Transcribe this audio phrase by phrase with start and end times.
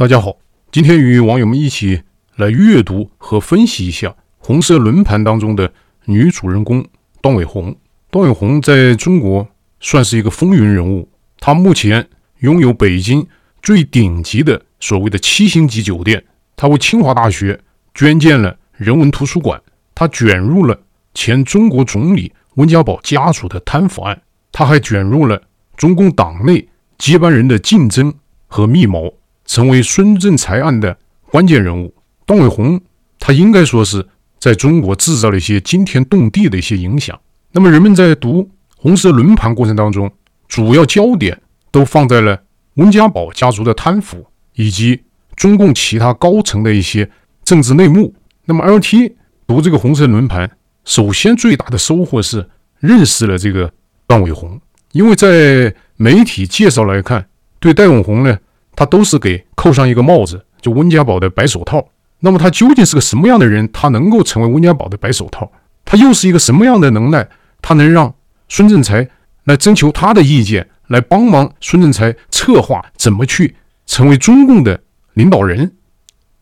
[0.00, 0.34] 大家好，
[0.72, 2.00] 今天与网友们一起
[2.36, 5.70] 来阅读和分析一下红色轮盘当中的
[6.06, 6.82] 女主人公
[7.20, 7.76] 段伟红。
[8.10, 9.46] 段伟红在中国
[9.78, 11.06] 算是一个风云人物，
[11.38, 12.08] 她目前
[12.38, 13.26] 拥有北京
[13.60, 16.24] 最顶级的所谓的七星级酒店，
[16.56, 17.60] 她为清华大学
[17.92, 19.60] 捐建了人文图书馆，
[19.94, 20.80] 她卷入了
[21.12, 25.42] 前中国总理温家宝家属的贪腐案，她还卷入了
[25.76, 28.14] 中共党内接班人的竞争
[28.46, 29.19] 和密谋。
[29.50, 30.96] 成为孙政才案的
[31.28, 31.92] 关键人物，
[32.24, 32.80] 段伟宏，
[33.18, 34.06] 他应该说是
[34.38, 37.18] 在中国制造了一些惊天动地的一些影响。
[37.50, 40.08] 那么人们在读红色轮盘过程当中，
[40.46, 41.36] 主要焦点
[41.72, 42.40] 都放在了
[42.74, 44.24] 温家宝家族的贪腐
[44.54, 45.02] 以及
[45.34, 47.10] 中共其他高层的一些
[47.42, 48.14] 政治内幕。
[48.44, 49.14] 那么 LT
[49.48, 50.48] 读这个红色轮盘，
[50.84, 53.72] 首先最大的收获是认识了这个
[54.06, 54.60] 段伟宏，
[54.92, 57.26] 因为在媒体介绍来看，
[57.58, 58.38] 对段永红呢。
[58.80, 61.86] 他都是给扣上一个帽子，就温家宝的白手套。
[62.20, 63.68] 那么他究竟是个什么样的人？
[63.70, 65.52] 他能够成为温家宝的白手套？
[65.84, 67.28] 他又是一个什么样的能耐？
[67.60, 68.14] 他能让
[68.48, 69.06] 孙政才
[69.44, 74.80] 来征求他的意见，来帮忙孙政才策划怎么去成为中共的
[75.12, 75.72] 领导人？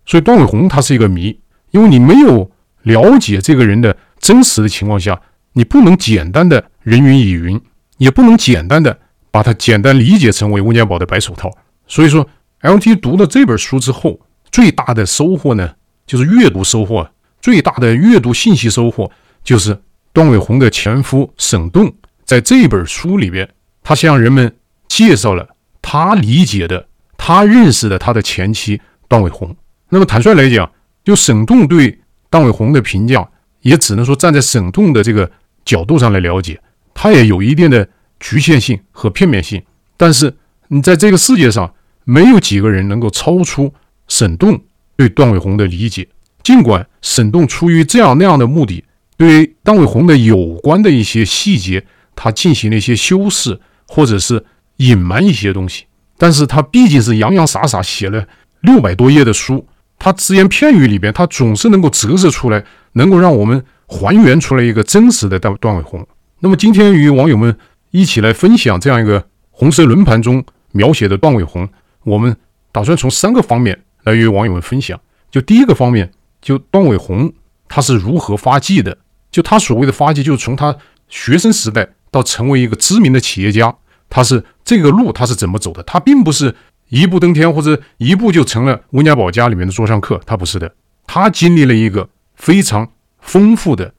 [0.06, 1.40] 所以段伟宏他是一个谜，
[1.72, 2.48] 因为你没有
[2.82, 5.20] 了解这个人的真实的情况下，
[5.54, 7.60] 你不能简单的人云亦云，
[7.96, 8.96] 也不能简单的
[9.32, 11.50] 把他简单理解成为温家宝的白手套。
[11.88, 12.28] 所以说
[12.60, 14.20] ，LT 读了这本书之后，
[14.52, 15.74] 最大的收获呢，
[16.06, 17.10] 就是阅读收获。
[17.40, 19.10] 最大的阅读信息收获，
[19.42, 19.80] 就是
[20.12, 21.92] 段伟红的前夫沈栋
[22.24, 23.48] 在这本书里边，
[23.82, 24.54] 他向人们
[24.88, 25.48] 介绍了
[25.80, 29.56] 他理解的、他认识的他的前妻段伟红。
[29.88, 30.70] 那么坦率来讲，
[31.04, 33.26] 就沈栋对段伟红的评价，
[33.62, 35.30] 也只能说站在沈栋的这个
[35.64, 36.60] 角度上来了解，
[36.92, 39.62] 他也有一定的局限性和片面性。
[39.96, 40.36] 但是
[40.66, 41.72] 你在这个世界上，
[42.10, 43.70] 没有几个人能够超出
[44.06, 44.58] 沈栋
[44.96, 46.08] 对段伟宏的理解，
[46.42, 48.82] 尽管沈栋出于这样那样的目的，
[49.18, 51.84] 对段伟宏的有关的一些细节，
[52.16, 54.42] 他进行了一些修饰，或者是
[54.78, 55.84] 隐瞒一些东西，
[56.16, 58.26] 但是他毕竟是洋洋洒洒写了
[58.62, 59.66] 六百多页的书，
[59.98, 62.64] 他只言片语里边，他总是能够折射出来，
[62.94, 66.08] 能够让我们还原出来一个真实的段段伟宏。
[66.40, 67.54] 那么今天与网友们
[67.90, 70.42] 一起来分享这样一个红色轮盘中
[70.72, 71.68] 描写的段伟宏。
[72.08, 72.34] 我们
[72.72, 74.98] 打算从三个方面来与网友们分享。
[75.30, 76.10] 就第一个方面，
[76.40, 77.32] 就段伟宏
[77.68, 78.96] 他是如何发迹的？
[79.30, 80.74] 就他所谓的发迹，就是从他
[81.08, 83.76] 学生时代到成为一个知名的企业家，
[84.08, 85.82] 他是这个路他是怎么走的？
[85.82, 86.54] 他并不是
[86.88, 90.74] 一步登天或者一步就成了温家宝家里面的座上客，他不是的。
[91.06, 93.92] 他经历了一个非常丰富的，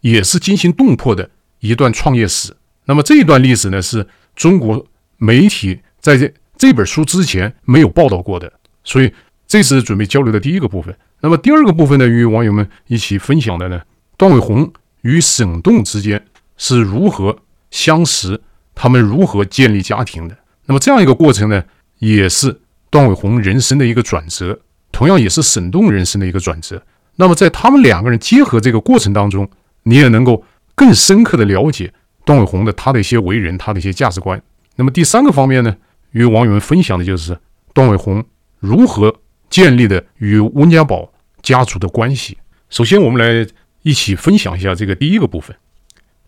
[0.00, 1.28] 也是惊心动魄的
[1.58, 2.54] 一段创业史。
[2.84, 4.06] 那么这一段历史呢，是
[4.36, 6.32] 中国媒体在这。
[6.60, 8.52] 这本书之前没有报道过的，
[8.84, 9.10] 所以
[9.46, 10.94] 这是准备交流的第一个部分。
[11.22, 13.80] 那么第二个部分呢，与网友们一起分享的呢，
[14.18, 16.22] 段伟宏与沈栋之间
[16.58, 17.34] 是如何
[17.70, 18.38] 相识，
[18.74, 20.36] 他们如何建立家庭的。
[20.66, 21.64] 那么这样一个过程呢，
[21.98, 22.60] 也是
[22.90, 24.60] 段伟宏人生的一个转折，
[24.92, 26.82] 同样也是沈栋人生的一个转折。
[27.16, 29.48] 那么在他们两个人结合这个过程当中，
[29.84, 30.44] 你也能够
[30.74, 31.90] 更深刻的了解
[32.26, 34.42] 段伟宏的他的一些为人，他的一些价值观。
[34.76, 35.74] 那么第三个方面呢，
[36.12, 37.38] 与网友们分享的就是
[37.72, 38.24] 段伟宏
[38.58, 39.14] 如何
[39.48, 41.12] 建立的与温家宝
[41.42, 42.38] 家族的关系。
[42.68, 43.46] 首先，我们来
[43.82, 45.54] 一起分享一下这个第一个部分。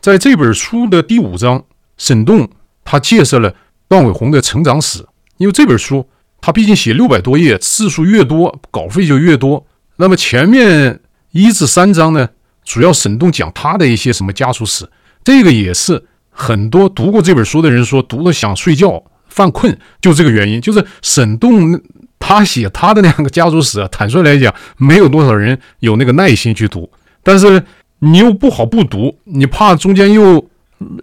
[0.00, 1.64] 在这本书的第五章，
[1.96, 2.48] 沈栋
[2.84, 3.54] 他介绍了
[3.88, 5.06] 段伟宏的成长史。
[5.36, 6.08] 因为这本书
[6.40, 9.66] 他毕竟写六百多页，字数越多，稿费就越多。
[9.96, 11.00] 那么前面
[11.30, 12.28] 一至三章呢，
[12.64, 14.88] 主要沈栋讲他的一些什么家族史。
[15.22, 19.04] 这个也是很多读过这本书的人说读了想睡觉。
[19.32, 21.80] 犯困就这个原因，就是沈栋
[22.18, 26.88] 他写他的那个家族史啊，坦率来讲，没有多少人有那个耐心去读。
[27.22, 27.64] 但是
[28.00, 30.48] 你又不好不读，你怕中间又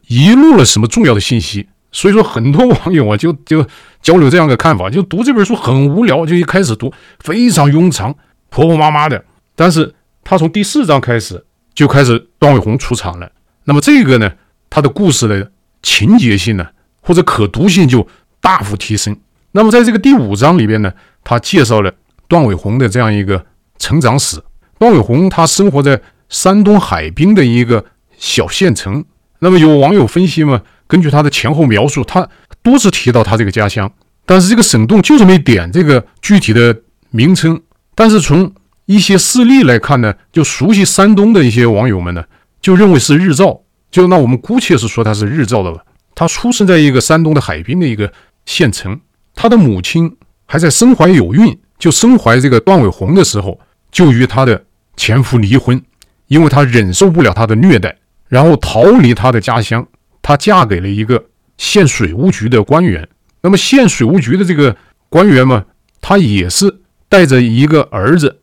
[0.07, 3.65] 遗漏了什么重要的信息，所以说很多网友啊就就
[4.01, 8.15] 交流这样的看法，就读这本书很无聊，就一开始读非常庸长、
[8.49, 9.23] 婆婆妈妈的。
[9.55, 9.93] 但是
[10.23, 11.43] 他从第四章开始
[11.73, 13.29] 就开始段伟红出场了，
[13.65, 14.31] 那么这个呢，
[14.69, 16.67] 他的故事的情节性呢，
[17.01, 18.05] 或者可读性就
[18.41, 19.15] 大幅提升。
[19.51, 20.93] 那么，在这个第五章里边呢，
[21.23, 21.91] 他介绍了
[22.27, 23.45] 段伟宏的这样一个
[23.77, 24.41] 成长史。
[24.77, 27.83] 段伟宏他生活在山东海滨的一个
[28.17, 29.03] 小县城。
[29.39, 32.27] 那么有网友分析嘛，根据他的前后描述，他
[32.61, 33.91] 多次提到他这个家乡，
[34.25, 36.77] 但是这个沈栋就是没点这个具体的
[37.09, 37.59] 名称。
[37.95, 38.53] 但是从
[38.85, 42.23] 一些事例来看呢，就熟悉山东的一些网友们呢，
[42.61, 43.61] 就认为是日照。
[43.89, 45.83] 就那我们姑且是说他是日照的吧。
[46.13, 48.11] 他出生在一个山东的海滨的一个
[48.49, 48.99] 县城，
[49.35, 50.17] 他的母亲
[50.47, 53.59] 还在身怀有孕，就身怀这个段伟红的时候，
[53.91, 54.65] 就与他的
[54.97, 55.79] 前夫离婚，
[56.25, 57.95] 因为他忍受不了他的虐待，
[58.27, 59.87] 然后逃离他的家乡，
[60.23, 61.25] 她嫁给了一个
[61.59, 63.07] 县水务局的官员。
[63.41, 64.75] 那么县水务局的这个
[65.09, 65.65] 官员嘛，
[66.01, 68.39] 他也是带着一个儿子，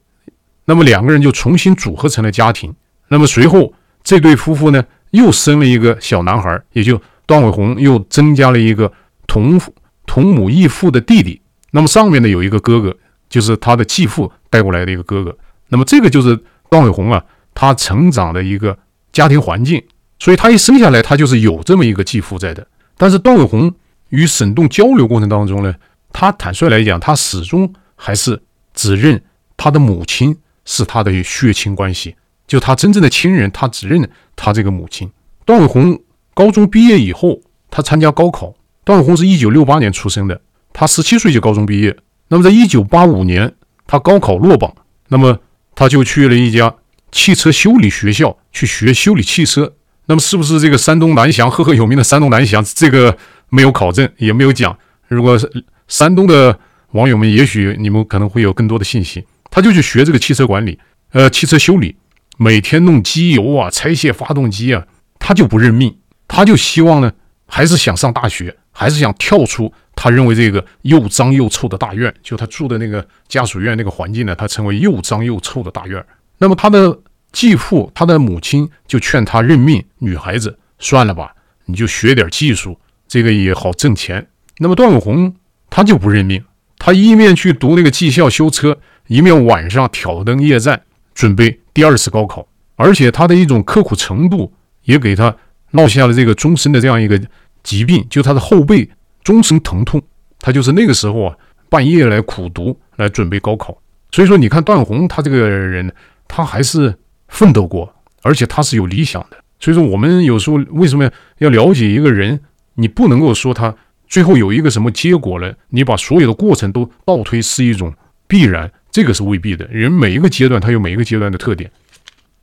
[0.66, 2.72] 那么两个人就重新组合成了家庭。
[3.08, 3.74] 那么随后
[4.04, 8.92] 这对夫妇呢，又生了一个小男孩，也就段伟红又增加了一个
[9.26, 9.74] 同父
[10.06, 11.40] 同母异父的弟弟。
[11.72, 12.96] 那么上面呢有一个哥哥，
[13.28, 15.36] 就是他的继父带过来的一个哥哥。
[15.68, 16.38] 那么这个就是
[16.70, 17.22] 段伟宏啊，
[17.54, 18.78] 他成长的一个
[19.12, 19.82] 家庭环境。
[20.18, 22.66] 所以他一生下来，他就是有这么一个继父在的。
[22.96, 23.74] 但是段伟宏。
[24.10, 25.74] 与沈栋交流过程当中呢，
[26.12, 28.40] 他坦率来讲，他始终还是
[28.72, 29.20] 只认
[29.56, 32.14] 他的母亲是他的血亲关系，
[32.46, 35.10] 就他真正的亲人，他只认他这个母亲。
[35.44, 36.00] 段伟宏
[36.34, 38.54] 高中毕业以后，他参加高考。
[38.86, 40.40] 段伟宏是一九六八年出生的，
[40.72, 41.94] 他十七岁就高中毕业。
[42.28, 43.52] 那么在一九八五年，
[43.86, 44.72] 他高考落榜，
[45.08, 45.40] 那么
[45.74, 46.72] 他就去了一家
[47.10, 49.74] 汽车修理学校去学修理汽车。
[50.06, 53.18] 那么是不是这个山东蓝翔赫赫有名的山东蓝翔这个？
[53.48, 54.76] 没有考证，也没有讲。
[55.06, 55.48] 如果是
[55.86, 56.58] 山东的
[56.90, 59.24] 网友们，也许你们可能会有更多的信息。
[59.50, 60.76] 他就去学这个汽车管理，
[61.12, 61.94] 呃，汽车修理，
[62.38, 64.84] 每天弄机油啊，拆卸发动机啊，
[65.20, 65.96] 他就不认命，
[66.26, 67.12] 他就希望呢，
[67.46, 76.04] 还是想上大学，还是想跳出他认为这个又脏又臭的大院，就他住的那个家属院那个环境呢，他称为又脏又臭的大院。
[76.36, 76.98] 那么他的
[77.32, 81.34] 继父，他的母亲就劝他认命，女孩子算了吧，
[81.64, 82.78] 你就学点技术。
[83.08, 84.26] 这个也好挣钱。
[84.58, 85.34] 那么段伟宏
[85.70, 86.44] 他就不认命，
[86.76, 88.76] 他一面去读那个技校修车，
[89.06, 90.82] 一面晚上挑灯夜战，
[91.14, 92.46] 准备第二次高考。
[92.74, 94.52] 而且他的一种刻苦程度，
[94.82, 95.34] 也给他
[95.70, 97.18] 落下了这个终身的这样一个
[97.66, 98.88] 疾病，就他的后背
[99.24, 100.00] 终身疼痛。
[100.38, 101.36] 他就是那个时候啊，
[101.68, 103.76] 半夜来苦读来准备高考。
[104.12, 105.92] 所以说，你看段宏他这个人，
[106.28, 106.96] 他还是
[107.26, 107.92] 奋斗过，
[108.22, 109.36] 而且他是有理想的。
[109.58, 112.38] 所以说，我们有时候为什么要了解一个人？
[112.74, 113.74] 你不能够说他
[114.06, 117.92] 最后有一个什么结果了，你把所有的过程都倒推是一种
[118.28, 119.66] 必然，这个是未必的。
[119.66, 121.68] 人每一个阶段他有每一个阶段的特点。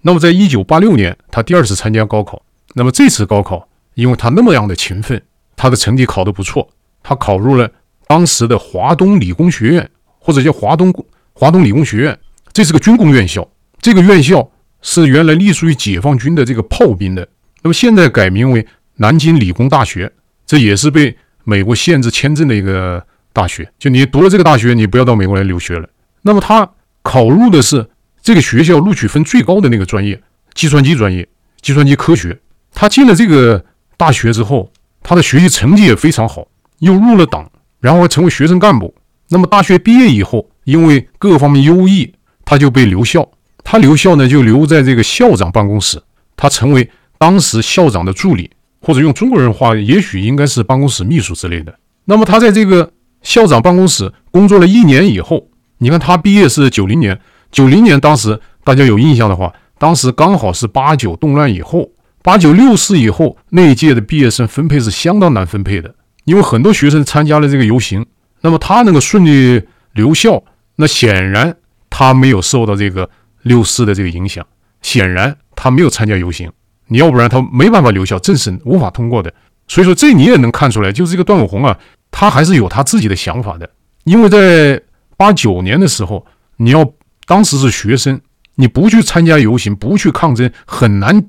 [0.02, 2.44] 那么在一九八六年，他第二次参加高考。
[2.74, 5.22] 那么这次高考，因为他那么样的勤奋，
[5.56, 6.70] 他的成绩考得不错，
[7.02, 7.70] 他考入了
[8.08, 10.94] 当时的华东理工学院，或者叫华东
[11.34, 12.20] 华东理工学院，
[12.52, 13.48] 这是个军工院校。
[13.82, 14.52] 这个院校
[14.82, 17.28] 是原来隶属于解放军的这个炮兵的，
[17.62, 20.12] 那么现在改名为南京理工大学。
[20.46, 25.88] 这也是被美国限制签证的一个大学，就你读了这个大学，你不要到美国来留学了。
[26.22, 26.70] 那么他
[27.02, 27.90] 考入的是
[28.22, 30.22] 这个学校录取分最高的那个专业——
[30.54, 31.28] 计算机专业，
[31.62, 32.38] 计算机科学。
[32.74, 33.64] 他进了这个
[33.98, 36.48] 大学之后，他的学习成绩也非常好，
[36.80, 37.50] 又入了党，
[37.80, 38.94] 然后成为学生干部。
[39.30, 42.14] 那么大学毕业以后，因为各方面优异，
[42.46, 43.28] 他就被留校。
[43.64, 46.02] 他留校呢，就留在这个校长办公室，
[46.36, 48.52] 他成为当时校长的助理。
[48.86, 51.74] 或者用中国人话，也许应该是办公室秘书之类的。
[52.04, 52.92] 那么他在这个
[53.22, 55.48] 校长办公室工作了一年以后，
[55.78, 57.18] 你看他毕业是九零年，
[57.50, 61.90] 九零年当时大家有印象的话，当时刚好是八九动乱以后，
[62.24, 65.94] 八九六四以后那一届的毕业生分配是相当难分配的，
[66.24, 68.06] 因为很多学生参加了这个游行，
[68.42, 69.62] 那么他能够顺利
[69.94, 70.42] 留校，
[70.78, 71.56] 那显然
[71.90, 73.10] 他没有受到这个
[73.42, 74.44] 六四的这个影响，
[74.82, 76.50] 显然他没有参加游行。
[76.88, 79.34] 你要不然他没办法留校，政审无法通过的。
[79.68, 81.78] 所以说这你也能看出来，就是这个段伟宏啊，
[82.10, 83.70] 他还是有他自己的想法的。
[84.06, 84.82] 因为在
[85.18, 86.26] 八九年的时候，
[86.58, 86.90] 你要
[87.26, 88.20] 当时是学生，
[88.56, 91.26] 你不去参加游行，不去抗争，很难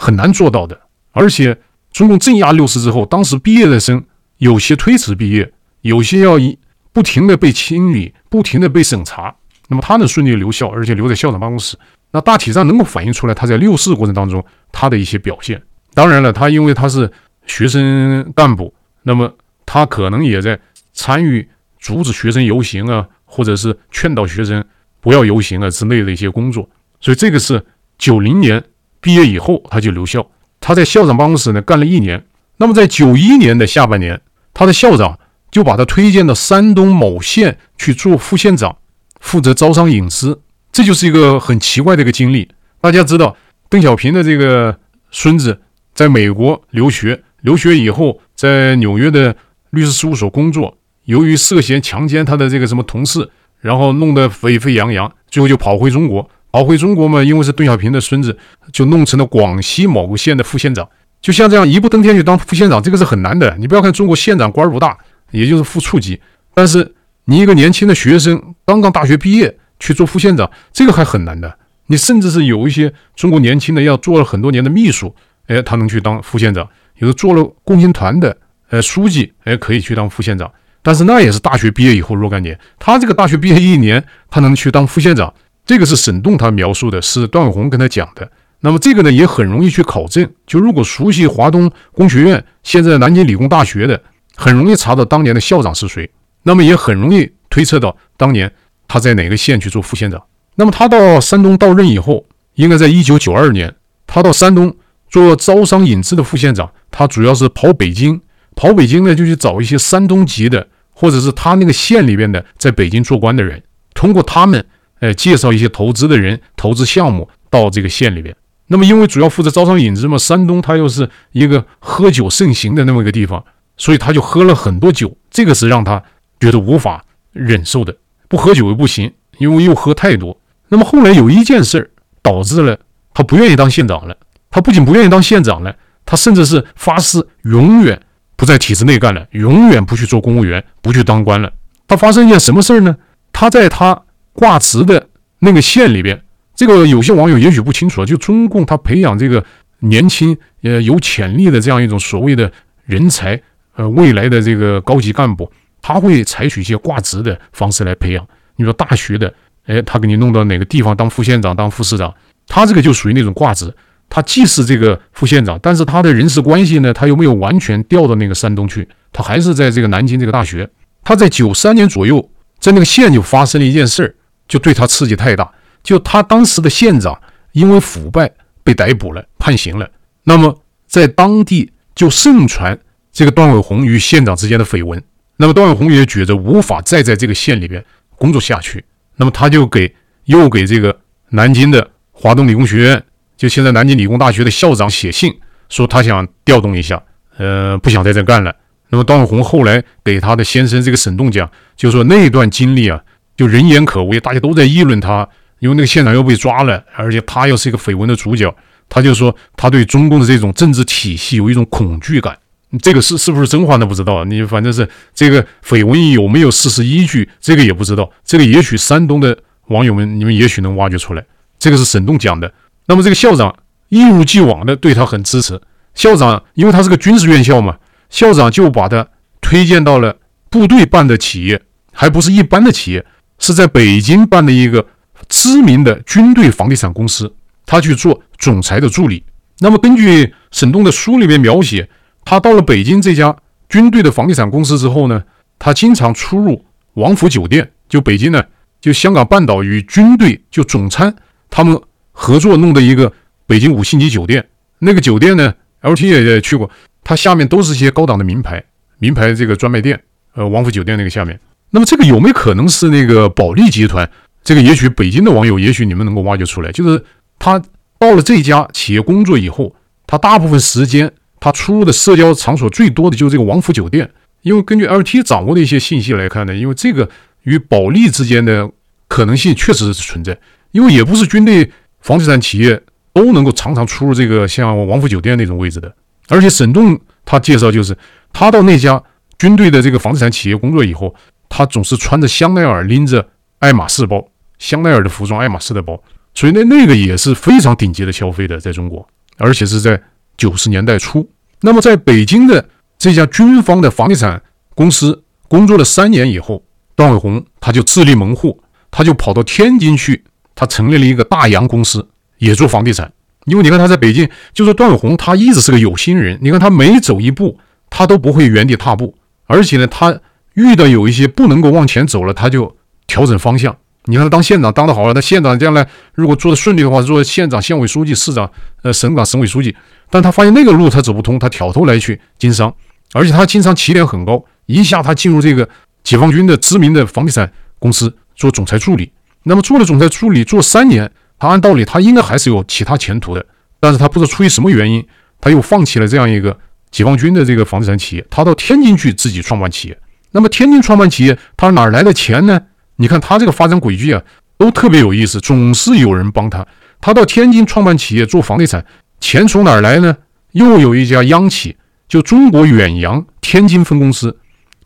[0.00, 0.80] 很难做到的。
[1.12, 1.58] 而且
[1.92, 4.02] 中共镇压六四之后，当时毕业的生
[4.38, 5.52] 有些推迟毕业，
[5.82, 6.58] 有些要一
[6.90, 9.36] 不停的被清理，不停的被审查。
[9.68, 11.76] 那么他能顺利留校，而且留在校长办公室。
[12.12, 15.62] 那大体上能够反映出来他在六四过程当中他的一些表现。
[15.92, 17.10] 当然了，他因为他是
[17.46, 19.32] 学生干部，那么
[19.66, 20.58] 他可能也在
[20.92, 21.46] 参与
[21.78, 24.64] 阻止学生游行啊，或者是劝导学生
[25.00, 26.68] 不要游行啊之类的一些工作。
[27.00, 27.64] 所以这个是
[27.98, 28.62] 九零年
[29.00, 30.26] 毕业以后他就留校，
[30.60, 32.24] 他在校长办公室呢干了一年。
[32.58, 34.20] 那么在九一年的下半年，
[34.52, 35.18] 他的校长
[35.50, 38.76] 就把他推荐到山东某县去做副县长，
[39.18, 40.40] 负责招商引资。
[40.70, 42.48] 这就是一个很奇怪的一个经历。
[42.80, 43.36] 大家知道，
[43.68, 44.78] 邓小平的这个
[45.10, 45.60] 孙子
[45.94, 49.34] 在美国留学，留学以后在纽约的
[49.70, 53.28] 律师事务所工作，由于涉嫌强奸他的这个什么同事，
[53.60, 56.28] 然后弄得沸沸扬扬，最后就跑回中国。
[56.52, 58.36] 跑回中国嘛，因为是邓小平的孙子，
[58.72, 60.88] 就弄成了广西某个县的副县长。
[61.20, 63.54] 就像这样一步登天去当副县长，这个是很难的。
[63.58, 64.96] 你不要看中国县长官不大，
[65.30, 66.20] 也就是副处级，
[66.54, 66.94] 但是
[67.26, 71.58] 你一个年轻的学生刚刚大学毕业去做副县长，这个还很难的。
[71.86, 75.14] 你甚至是有一些中国年轻的要做了很多年的秘书，
[75.46, 76.64] 哎，他能去当副县长；
[76.96, 78.36] 有的做了共青团的
[78.70, 80.50] 呃书记，哎，可以去当副县长。
[80.82, 85.34] 但是那也是大学毕业以后若干年，他这个大学毕业一年，他能去当副县长，
[85.70, 88.28] 这个是沈栋他描述的，是段伟宏跟他讲的。
[88.58, 94.02] 那么这个呢也很容易去考证，就如果熟悉华东工学院，现在南京理工大学的，
[94.34, 96.10] 很容易查到当年的校长是谁。
[96.42, 98.52] 那么也很容易推测到当年
[98.88, 100.20] 他在哪个县去做副县长。
[100.56, 103.72] 那么他到山东到任以后，应该在一九九二年，
[104.08, 104.74] 他到山东
[105.08, 108.20] 做招商引资的副县长，他主要是跑北京，
[108.56, 113.62] 跑北京呢就去找一些山东籍的，或者是他那个县里边的在北京做官的人，
[113.94, 114.66] 通过他们，
[115.00, 118.34] 呃，介绍一些投资的人、投资项目到这个县里边。
[118.68, 123.44] 那么，因为主要负责招商引资嘛，山东它又是一个喝酒盛行的那么一个地方，
[123.76, 126.00] 所以他就喝了很多酒，这个是让他
[126.38, 127.96] 觉得无法忍受的。
[128.28, 130.38] 不喝酒又不行，因为又喝太多。
[130.68, 131.90] 那么后来有一件事儿
[132.22, 132.78] 导致了
[133.12, 134.16] 他不愿意当县长了。
[134.50, 135.74] 他不仅不愿意当县长了，
[136.06, 138.00] 他甚至是发誓永远
[138.36, 141.52] 不在体制内干了，永远不去做公务员，不去当官了。
[141.88, 142.96] 他发生一件什么事儿呢？
[143.32, 144.00] 他在他
[144.32, 145.08] 挂职的
[145.40, 146.22] 那个县里边。
[146.54, 149.42] 这个有些网友也许不清楚，就中共他培养这个
[149.78, 152.52] 年轻呃有潜力的这样一种所谓的
[152.84, 153.40] 人才，
[153.76, 158.26] 呃未来的这个高级干部，他会采取一些挂职的方式来培养。
[158.56, 159.32] 你说大学的，
[159.64, 162.14] 哎，他给你弄到哪个地方当副县长、当副市长，
[162.46, 163.74] 他这个就属于那种挂职。
[164.10, 170.68] 他既是这个副县长，但是他的人事关系呢，他又没有完全调到那个山东去，他还是在这个南京这个大学。
[171.04, 174.14] 他在九三年左右，在那个县就发生了一件事儿，
[174.50, 175.50] 就对他刺激太大。
[175.82, 177.18] 就他当时的县长
[177.52, 178.30] 因为腐败
[178.62, 179.88] 被逮捕了，判刑了。
[180.24, 182.78] 那么在当地就盛传
[183.10, 185.02] 这个段伟宏与县长之间的绯闻。
[185.36, 187.82] 那么段伟宏也觉得无法再在这个县里边
[188.16, 188.84] 工作下去。
[189.16, 193.02] 那么他就给又给这个南京的华东理工学院，
[193.36, 195.34] 就现在南京理工大学的校长写信，
[195.70, 197.02] 说他想调动一下，
[197.38, 198.54] 呃，不想在这干了。
[198.90, 203.02] 那么段伟宏后来给他的先生这个沈栋讲，就说那段经历啊，
[203.40, 205.26] 就人言可畏，大家都在议论他。
[205.60, 208.54] 因为那个县长又被抓了，而且他又是一个绯闻的主角，
[208.86, 212.36] 他就说他对中共的这种政治体系有一种恐惧感。
[212.82, 213.86] 这个是是不是真话呢？
[213.86, 214.26] 不知道。
[214.26, 218.10] 你反正是这个绯闻有没有事实依据，这个也不知道。
[218.26, 219.34] 这个也许山东的
[219.68, 221.24] 网友们，你们也许能挖掘出来。
[221.58, 222.52] 这个是沈栋讲的。
[222.88, 223.56] 那么这个校长
[223.88, 225.58] 一如既往的对他很支持。
[225.94, 227.78] 校长因为他是个军事院校嘛，
[228.10, 229.08] 校长就把他
[229.40, 230.16] 推荐到了
[230.50, 233.04] 部队办的企业，还不是一般的企业，
[233.40, 234.86] 是在北京办的一个。
[235.28, 237.32] 知名的军队房地产公司，
[237.64, 239.22] 他去做总裁的助理。
[239.58, 241.88] 那么根据沈栋的书里面描写，
[242.24, 243.36] 他到了北京这家
[243.68, 245.22] 军队的房地产公司之后呢，
[245.58, 248.42] 他经常出入王府酒店，就北京呢，
[248.80, 251.14] 就香港半岛与军队就总参
[251.48, 251.80] 他们
[252.10, 253.12] 合作弄的一个
[253.46, 254.44] 北京五星级酒店。
[254.78, 256.68] 那个酒店呢，LT 也去过，
[257.04, 258.64] 它下面都是一些高档的名牌，
[258.98, 260.02] 名牌这个专卖店。
[260.34, 261.38] 呃，王府酒店那个下面，
[261.70, 264.10] 那么这个有没有可能是那个保利集团？
[264.42, 267.04] 这个也许北京的网友，也许你们能够挖掘出来，就是
[267.38, 267.62] 他
[267.98, 269.74] 到了这家企业工作以后，
[270.06, 274.10] 他大部分时间他出入的社交场所最多的就是这个王府酒店。
[274.42, 277.08] 因为根据 LT 掌握的一些信息来看呢，因为这个
[277.42, 278.70] 与保利之间的
[279.06, 280.38] 可能性确实是存在，
[280.72, 285.94] 因为也不是军队房地产企业都能够常常出入这个像王府酒店那种位置的。
[286.28, 287.94] 而且沈栋他介绍就是，
[288.32, 289.02] 他到那家
[289.38, 291.14] 军队的这个房地产企业工作以后，
[291.50, 293.28] 他总是穿着香奈儿，拎着。
[293.60, 294.26] 爱马仕包，
[294.58, 296.02] 香奈儿的服装，爱马仕的包，
[296.32, 300.00] 所以那那个也是非常顶级的消费的，在中国，而且是在
[300.38, 301.28] 九十年代初。
[301.60, 302.66] 那么在北京的
[302.98, 304.42] 这家军方的房地产
[304.74, 306.64] 公司工作了三年以后，
[306.96, 308.58] 段伟宏他就自立门户，
[308.90, 313.12] 他就跑到天津去，他成立了一个大洋公司，也做房地产。
[313.44, 317.58] 因为你看他在北京，就说段伟宏他一直是个有心人，你看他每走一步，
[317.90, 319.14] 他都不会原地踏步，
[319.44, 320.18] 而且呢，他
[320.54, 322.76] 遇到有一些不能够往前走了，他就。
[323.06, 328.48] 调整方向，你看他当县长当得好了，他县长将来如果做得顺利的话，做县长、县委书记、市长、
[328.82, 329.74] 呃省长、省委书记。
[330.08, 332.72] 但他发现那个路他走不通，他挑头来去经商，
[333.14, 335.68] 而且他经商起点很高，一下他进入这个
[336.04, 339.10] 解放军的知名的房地产公司做总裁助理。
[339.42, 343.44] 那么做了总裁助理做三年，他按道理他应该还是有其他前途的，
[343.80, 345.04] 但是他不知道出于什么原因，
[345.40, 346.56] 他又放弃了这样一个
[346.92, 349.98] 解放军的这个房地产企业，他到天津去自己创办企业。
[350.32, 352.60] 那么天津创办企业，他哪来的钱呢？
[352.96, 354.22] 你看他这个发展轨迹啊，
[354.58, 356.66] 都特别有意思，总是有人帮他。
[357.00, 358.84] 他到天津创办企业做房地产，
[359.20, 360.16] 钱从哪儿来呢？
[360.52, 361.76] 又有一家央企，
[362.08, 364.36] 就中国远洋天津分公司，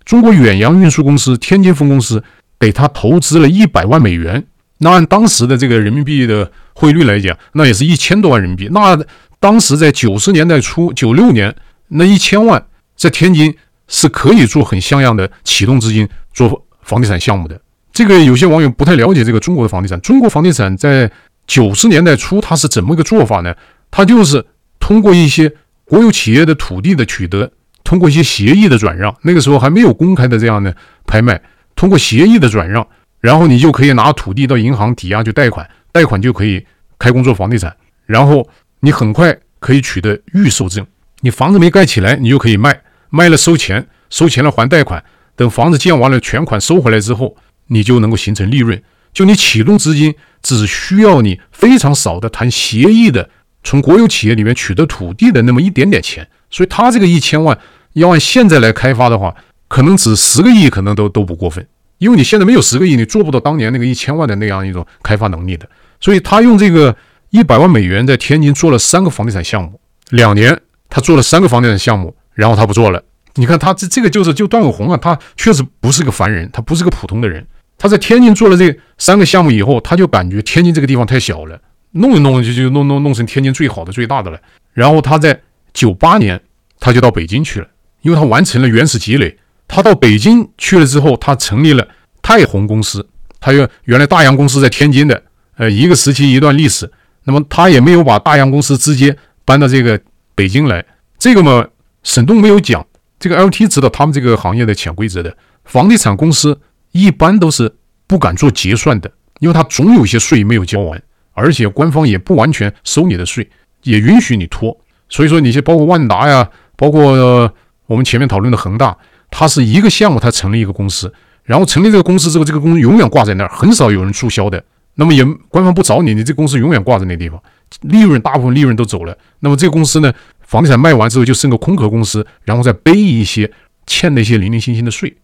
[0.04, 2.22] 中国远洋运输公司天津分公司
[2.60, 4.44] 给他投资了一百万美元。
[4.78, 8.68] 那按当时的这个人民币的汇率来讲，那也是一千多万人民币。
[8.70, 8.98] 那
[9.40, 11.54] 当时在九十年代初，九六年
[11.88, 12.64] 那一千万
[12.96, 13.56] 在天津
[13.88, 17.60] 是可以做很像样的启动资金做房地产项目的。
[17.92, 20.00] 这个有些网友不太了解这个中国的房地产。
[20.00, 21.10] 中国房地产在
[21.46, 23.54] 九十年代初，它是怎么一个做法呢？
[23.90, 24.44] 它就是
[24.80, 25.52] 通过一些
[25.84, 27.52] 国有企业的土地的取得，
[27.84, 30.74] 通过一些协议的转让，那个时候还没有公开的这样的
[31.06, 31.40] 拍卖，
[31.76, 32.86] 通过协议的转让。
[33.20, 36.66] 然后你就可以拿土地到银行抵押去贷款，贷款就可以
[36.98, 37.74] 开工做房地产。
[38.04, 38.46] 然后
[38.80, 40.86] 你很快可以取得预售证，
[41.20, 42.78] 你房子没盖起来，你就可以卖，
[43.14, 45.02] 卖了收钱，收钱了还贷款。
[45.36, 47.36] 等房子建完了，全款收回来之后，
[47.68, 48.82] 你就能够形成利润。
[49.12, 53.30] 就你启动资金只需要你非常少的谈协议的，
[53.62, 56.28] 从国有企业里面取得土地的那么一点点钱。
[56.50, 57.56] 所以他这个一千万
[57.92, 59.32] 要按现在来开发的话，
[59.68, 61.64] 可能值十个亿，可能都都不过分。
[61.98, 65.68] 因为你现在没有十个亿，你做不到当年那个一千万的那样一种开发能力的，
[66.00, 66.94] 所以他用这个
[67.30, 69.80] 一百万美元在天津做了三个房地产项目，
[70.10, 73.02] 两年他做了三个房地产项目，然后他不做了。
[73.36, 77.44] 你看他这这个就是就段永红啊，他确实不是个凡人，他不是个普通的人。
[77.76, 81.60] 他在天津做了这三个项目以后，他就感觉天津这个地方太小了，
[81.92, 84.38] 弄一弄就就弄弄弄成天津最好的最大的了。
[84.72, 85.40] 然后他在
[85.72, 86.40] 九八年
[86.78, 87.66] 他就到北京去了，
[88.02, 89.36] 因为他完成了原始积累。
[89.66, 91.88] 他到北京去了之后，他成立了
[92.22, 93.08] 泰宏公司。
[93.40, 95.22] 他原原来大洋公司在天津的，
[95.56, 96.90] 呃，一个时期一段历史。
[97.24, 100.00] 那么他也没有把大洋公司直接搬到这个
[100.34, 100.84] 北京来。
[101.18, 101.66] 这个嘛，
[102.04, 102.86] 沈东没有讲。
[103.18, 105.36] 这个 LT 知道他们这个行业的潜规则的。
[105.64, 106.60] 房地产公司
[106.92, 107.74] 一般都是
[108.06, 113.48] 不敢做结算的，因为他总有些税没有交完，而且官方也不完全收你的税，
[113.82, 114.78] 也允许你拖。
[115.08, 117.52] 所以说，你像包括万达呀，包括，
[117.86, 118.96] 我们前面讨论的恒大。
[119.30, 124.62] 它是一个项目，它成立一个公司，然后成立这个公司之后，这个公司永远挂在那儿，很少有人注销的。
[124.94, 127.42] 那么也官方不找你，你这公司永远挂在那地方，
[127.80, 129.16] 利润大部分利润都走了。
[129.40, 130.12] 那么这个公司呢，
[130.46, 133.50] 房地产卖完之后就剩个空壳公司，然后再背一些
[133.86, 135.16] 欠那些零零星星的税。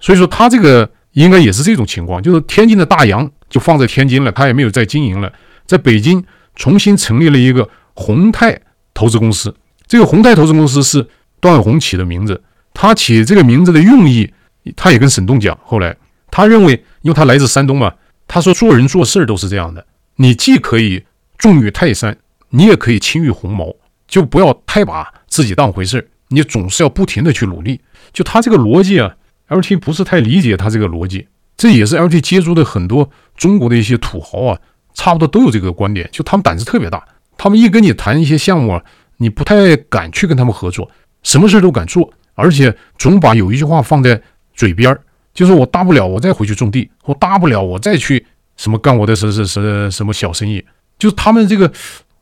[0.00, 5.32] 所以说他这个应该也是这种情况，就是天津的大洋就放在天津了，他也没有再经营了，
[5.66, 8.60] 在北京重新成立了一个宏泰
[8.92, 9.54] 投资公司。
[9.86, 11.06] 这个宏泰投资公司是
[11.40, 12.42] 段伟宏起的名字。
[12.74, 14.30] 他起这个名字的用意，
[14.76, 15.58] 他也跟沈栋讲。
[15.64, 15.96] 后来
[16.30, 17.90] 他认为，因为他来自山东嘛，
[18.28, 21.02] 他说做人做事都是这样的，你既可以
[21.38, 22.18] 重于泰山，
[22.50, 23.74] 你也可以轻于鸿毛，
[24.06, 27.80] 就不要太把自己当回事，你总是要不停的去努力。
[28.12, 29.14] 就他这个逻辑啊
[29.48, 34.58] ，LT 不是太理解他这个逻辑，这也是 LT 接触的很多中国的一些土豪啊，
[34.94, 37.04] 差不多都有这个观点，就他们胆子特别大，
[37.36, 38.82] 他们一跟你谈一些项目啊，
[39.18, 40.90] 你不太敢去跟他们合作，
[41.22, 42.12] 什么事都敢做。
[42.38, 44.20] 而且总把有一句话放在
[44.54, 45.00] 嘴边儿，
[45.32, 48.26] 就是我大不了我再回去种地，我大不了我再去
[48.58, 50.62] 什么干我的什什什什么小生意。
[50.98, 51.72] 就是他们这个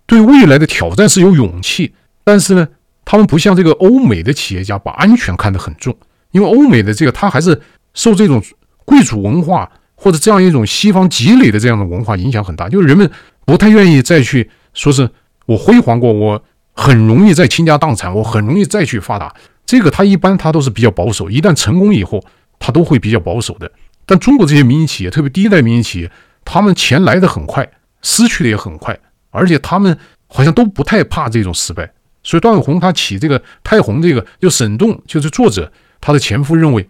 [0.07, 2.69] 对未来的挑战是有勇气，但是呢，
[3.05, 5.97] 他们不像这个欧美的企业家把安全看得很重，
[6.33, 7.61] 因为欧美的这个他还是
[7.95, 8.43] 受这种
[8.85, 13.11] 贵族文化或者这样一种西方积累的这样的文化影响很大，就是人们
[13.47, 15.09] 不太愿意再去说是
[15.47, 19.35] 我辉煌过，我很容易再倾家荡产，我很容易再去发达。
[19.64, 22.23] 这个他一般他都是比较保守，一旦成功以后，
[22.59, 23.71] 他都会比较保守的。
[24.05, 26.11] 但中国这些民营企业，特别第一代民营企业，
[26.45, 27.67] 他们钱来得很快，
[28.03, 28.99] 失去的也很快，
[29.35, 31.92] 而且他们好像都不太怕这种失败。
[32.23, 35.70] 所以段伟宏他起这个泰宏，这个就沈栋就是作者，
[36.01, 36.88] 他的前夫认为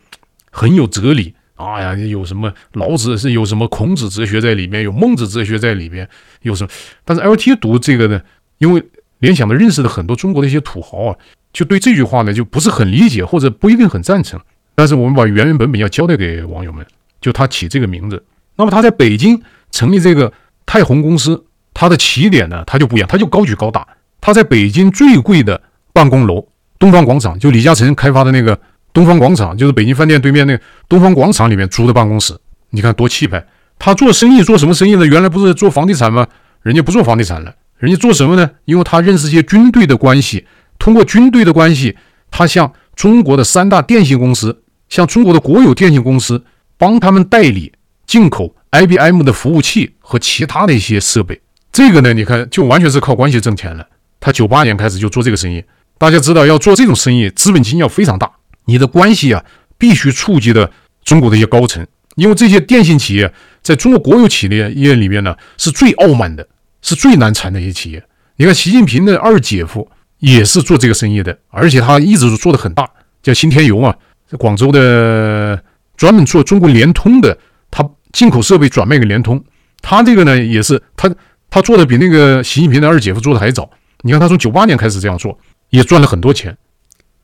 [0.51, 1.35] 很有哲理。
[1.57, 6.09] 哎呀，有什么老子是有什么孔子哲学在里面，有孟子哲学在里边，
[6.43, 6.71] 有什么？
[7.05, 8.21] 但是 LT 读这个呢，
[8.59, 8.85] 因为
[9.21, 11.17] 联想的认识的很多中国的一些土豪啊。
[11.53, 14.41] 就对这句话呢，就不是很理解，或者不一定很赞成。
[14.75, 16.85] 但是我们把原原本本要交代给网友们，
[17.21, 18.25] 就他起这个名字。
[18.57, 20.33] 那么他在北京成立这个
[20.67, 23.87] 泰宏公司，他的起点呢，他就不一样，他就高举高大。
[24.21, 25.61] 他在北京最贵的
[25.93, 28.59] 办公楼东方广场，就李嘉诚开发的那个
[28.93, 32.35] 东方广场，就是北京饭店对面那个东方广场里面租的办公室，
[32.71, 33.45] 你看多气派。
[33.79, 35.05] 他做生意做什么生意呢？
[35.05, 36.27] 原来不是做房地产吗？
[36.63, 38.49] 人家不做房地产了，人家做什么呢？
[38.65, 40.47] 因为他认识一些军队的关系。
[40.79, 41.97] 通过军队的关系，
[42.31, 46.45] 他向中国的三大电信公司，向中国的国有电信公司，
[46.79, 47.73] 帮他们代理
[48.07, 51.41] 进口 IBM 的服务器和其他的一些设备。
[51.75, 53.87] 这个呢，你看就完全是靠关系挣钱了。
[54.21, 55.63] 他九八年开始就做这个生意。
[55.99, 58.31] 大家知道，要做这种生意，资本金要非常大，
[58.65, 59.45] 你的关系啊，
[59.77, 60.71] 必须触及的
[61.05, 66.47] 中国的一些高层，因为这些电信企业在中国国有企业业里面呢，是最傲慢的，
[66.81, 68.03] 是最难缠的一些企业。
[68.37, 69.87] 你看习近平的二姐夫。
[70.21, 72.89] 也是做这个生意的，而且他一直做得很大，
[73.23, 73.95] 叫新天游嘛。
[74.39, 75.63] 广州的
[75.99, 77.37] 专门做中国联通的，
[77.71, 79.45] 他进口设备转卖给联通，
[79.83, 81.15] 他这个呢也是他
[81.51, 83.71] 他做的比那个习近平的二姐夫做的还早。
[84.03, 85.39] 你看他从九八年开始这样做，
[85.71, 86.57] 也赚了很多钱。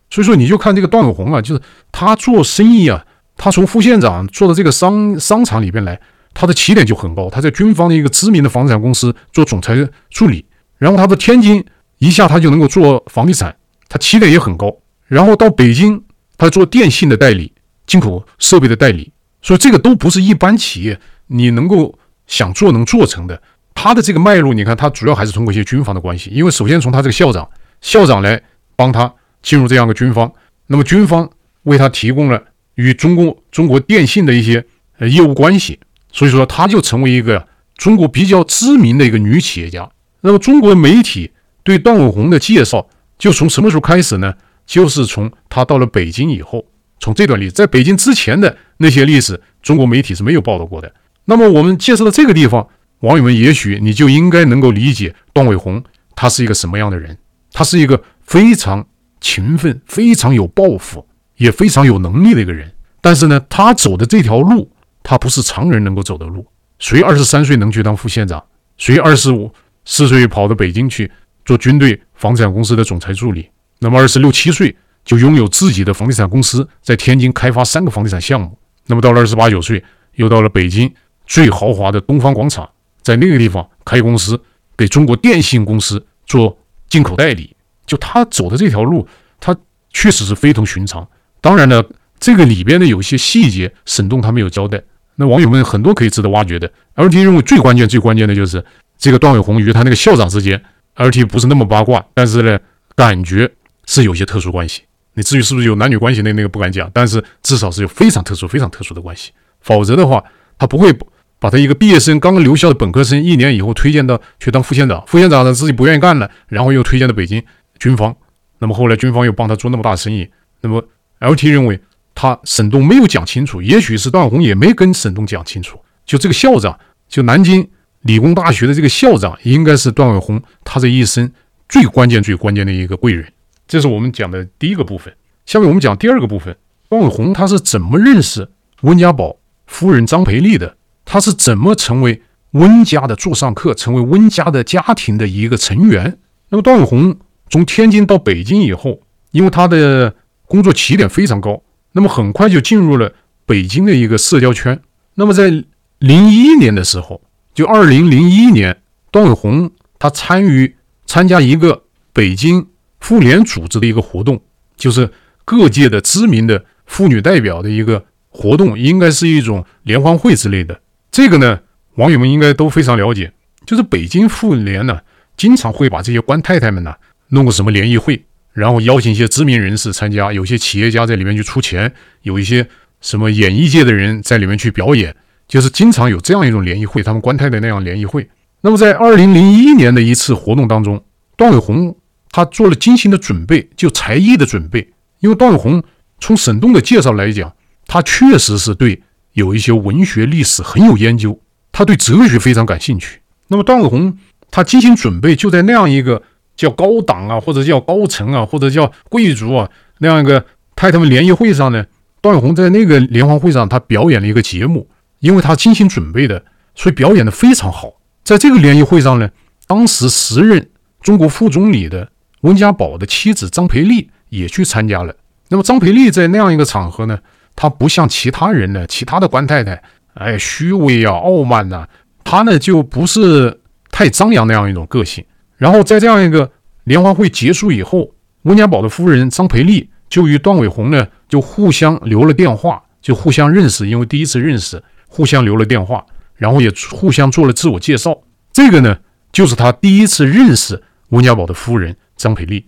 [0.09, 1.61] 所以说你就看这个段永红啊，就是
[1.93, 3.05] 他做生意啊，
[3.37, 6.01] 他从副县长做到这个商商场里边来，
[6.33, 7.29] 他的起点就很高。
[7.31, 9.77] 他在军方的一个知名的房产公司做总裁
[10.11, 10.45] 助理，
[10.79, 11.65] 然后他到天津
[11.99, 13.55] 一下他就能够做房地产，
[13.89, 14.75] 他起点也很高。
[15.07, 16.03] 然后到北京，
[16.39, 17.53] 他做电信的代理，
[17.87, 23.43] 进口设备的代理，所以这个都不是一般企业你能够想做能做成的。
[23.83, 27.49] 他的这个脉络，你看他主要还是通过一些军方的关系，因为首先从他这个校长，
[27.81, 28.39] 校长来
[28.77, 30.31] 帮他进入这样的军方，
[30.67, 31.31] 那么军方
[31.63, 32.43] 为他提供了
[32.75, 34.63] 与中国中国电信的一些
[34.99, 35.81] 呃业务关系，
[36.13, 39.89] 所以说他就成为一个中国比较知名的一个女企业家。
[40.21, 41.31] 那么中国媒体
[41.63, 42.87] 对段伟宏的介绍，
[43.19, 44.35] 就从什么时候开始呢？
[44.67, 46.67] 就是从他到了北京以后，
[46.99, 50.93] 从这段历，在北京之前的那些历史，中国媒体是没有报道过的。
[51.25, 52.69] 那么我们介绍到这个地方，
[53.01, 55.83] 网友们也许你就应该能够理解段伟宏
[56.15, 57.19] 他是一个什么样的人。
[57.53, 58.87] 他是一个非常
[59.21, 62.73] 勤奋、非常有抱负、也非常有能力的一个人。
[63.01, 64.71] 但是呢，他走的这条路，
[65.03, 66.47] 他不是常人能够走的路。
[66.79, 68.43] 谁二十三岁能去当副县长？
[68.77, 69.53] 谁二十五
[69.85, 71.11] 四岁跑到北京去
[71.45, 73.51] 做军队房产公司的总裁助理？
[73.81, 78.57] 那么二十六七岁就拥有自己的房地产公司，在天津开发三个房地产项目。
[78.87, 79.83] 那么到了二十八九岁，
[80.15, 80.93] 又到了北京
[81.27, 82.71] 最豪华的东方广场，
[83.11, 84.41] 在那个地方开公司，
[84.77, 86.57] 给中国电信公司做
[86.89, 87.57] 进口代理。
[87.87, 89.07] 就他走的这条路，
[89.41, 89.57] 他
[89.93, 91.07] 确实是非同寻常。
[91.41, 91.83] 当然呢，
[92.19, 94.81] 这个里边的有一些细节，沈栋他没有交代。
[95.17, 96.71] 那网友们很多可以值得挖掘的。
[96.95, 98.65] LT 认为最关键、最关键的就是
[98.97, 100.63] 这个段伟宏与他那个校长之间
[100.97, 102.59] ，LT 不是那么八卦，但是呢，
[102.95, 103.51] 感觉。
[103.87, 104.83] 是有些特殊关系，
[105.15, 109.33] 你至于是不是有男女关系那那个不敢讲，但是至少是有非常特殊、非常特殊的关系。
[109.61, 110.23] 否则的话，
[110.57, 110.97] 他不会
[111.41, 117.43] 把他一个毕业生刚刚留校的本科生一年以后推荐到去当副县长，副县长呢自己不愿意干了，然后又推荐到北京
[117.79, 118.15] 军方。
[118.59, 120.29] 那么后来军方又帮他做那么大生意。
[120.61, 120.87] 那么
[121.21, 121.81] LT 认为
[122.15, 125.81] 他沈栋没有讲清楚，也许是段伟宏也没跟沈栋讲清楚。
[126.05, 127.67] 就这个校长，就南京
[128.03, 131.33] 理工大学的这个校长，应该是段伟宏他这一生
[131.69, 133.33] 最关键、最关键的一个贵人。
[133.67, 135.15] 这是我们讲的第一个部分，
[135.47, 136.55] 下面我们讲第二个部分。
[136.91, 138.47] 段伟宏他是怎么认识
[138.83, 140.77] 温家宝夫人张培丽的？
[141.13, 146.21] 他是怎么成为温家的座上客，成为温家的家庭的一个成员？
[146.51, 147.17] 那么段伟宏
[147.49, 149.01] 从天津到北京以后，
[149.33, 150.15] 因为他的
[150.47, 153.13] 工作起点非常高，那么很快就进入了
[153.45, 154.81] 北京的一个社交圈。
[155.17, 155.65] 那么在
[155.99, 157.21] 零一年的时候，
[157.53, 162.69] 就二零零一年，段伟宏他参与参加一个北京。
[163.01, 164.43] 妇联组织的一个活动，
[164.77, 165.11] 就是
[165.47, 170.83] 各界的知名的妇女代表的一个活动，应该是一种联欢会之类的。
[171.11, 171.61] 这个呢，
[171.95, 173.33] 网友们应该都非常了解。
[173.67, 175.01] 就是北京妇联呢，
[175.37, 176.95] 经常会把这些官太太们呢
[177.29, 181.93] 弄个什么联谊会，然后邀请一些知名人士参加，有些企业家在里面去出钱，
[182.23, 182.67] 有一些
[183.01, 185.15] 什么演艺界的人在里面去表演，
[185.47, 188.29] 就是经常有这样一种联谊会，他们官太太那样联谊会。
[188.63, 191.05] 那么在二零零一年的一次活动当中，
[191.37, 191.97] 段伟宏。
[192.33, 194.89] 他做了精心的准备，就才艺的准备。
[195.19, 195.83] 因为段伟宏
[196.21, 197.53] 从沈栋的介绍来讲，
[197.89, 201.39] 他确实是对有一些文学历史很有研究，
[201.73, 203.21] 他对哲学非常感兴趣。
[203.49, 204.17] 那么段伟宏
[204.51, 206.23] 他精心准备，就在那样一个
[206.57, 211.85] 叫高档啊，或者叫高层啊，或者叫贵族啊那样一个太太们联谊会上呢，
[212.21, 214.89] 段伟宏在那个联欢会上，他表演了一个节目，
[215.19, 217.93] 因为他精心准备的，所以表演的非常好。
[218.25, 219.31] 在这个联谊会上呢，
[219.67, 220.69] 当时时任
[221.01, 222.11] 中国副总理的。
[222.43, 225.15] 温家宝的妻子张培丽也去参加了。
[225.51, 227.19] 那么张培丽在那样一个场合呢，
[227.61, 229.83] 她不像其他人呢，其他的官太太，
[230.15, 231.87] 哎，虚伪啊，傲慢呐，
[232.25, 235.23] 她呢就不是太张扬那样一种个性。
[235.59, 236.51] 然后在这样一个
[236.85, 246.03] 联欢会结束以后，温家宝的夫人张培丽就与段伟宏呢就互相留了电话，就互相认识，因为第一次认识，互相留了电话，
[246.37, 248.19] 然后也互相做了自我介绍。
[248.55, 248.97] 这个呢，
[249.33, 251.95] 就是他第一次认识温家宝的夫人。
[252.17, 252.67] 张培丽，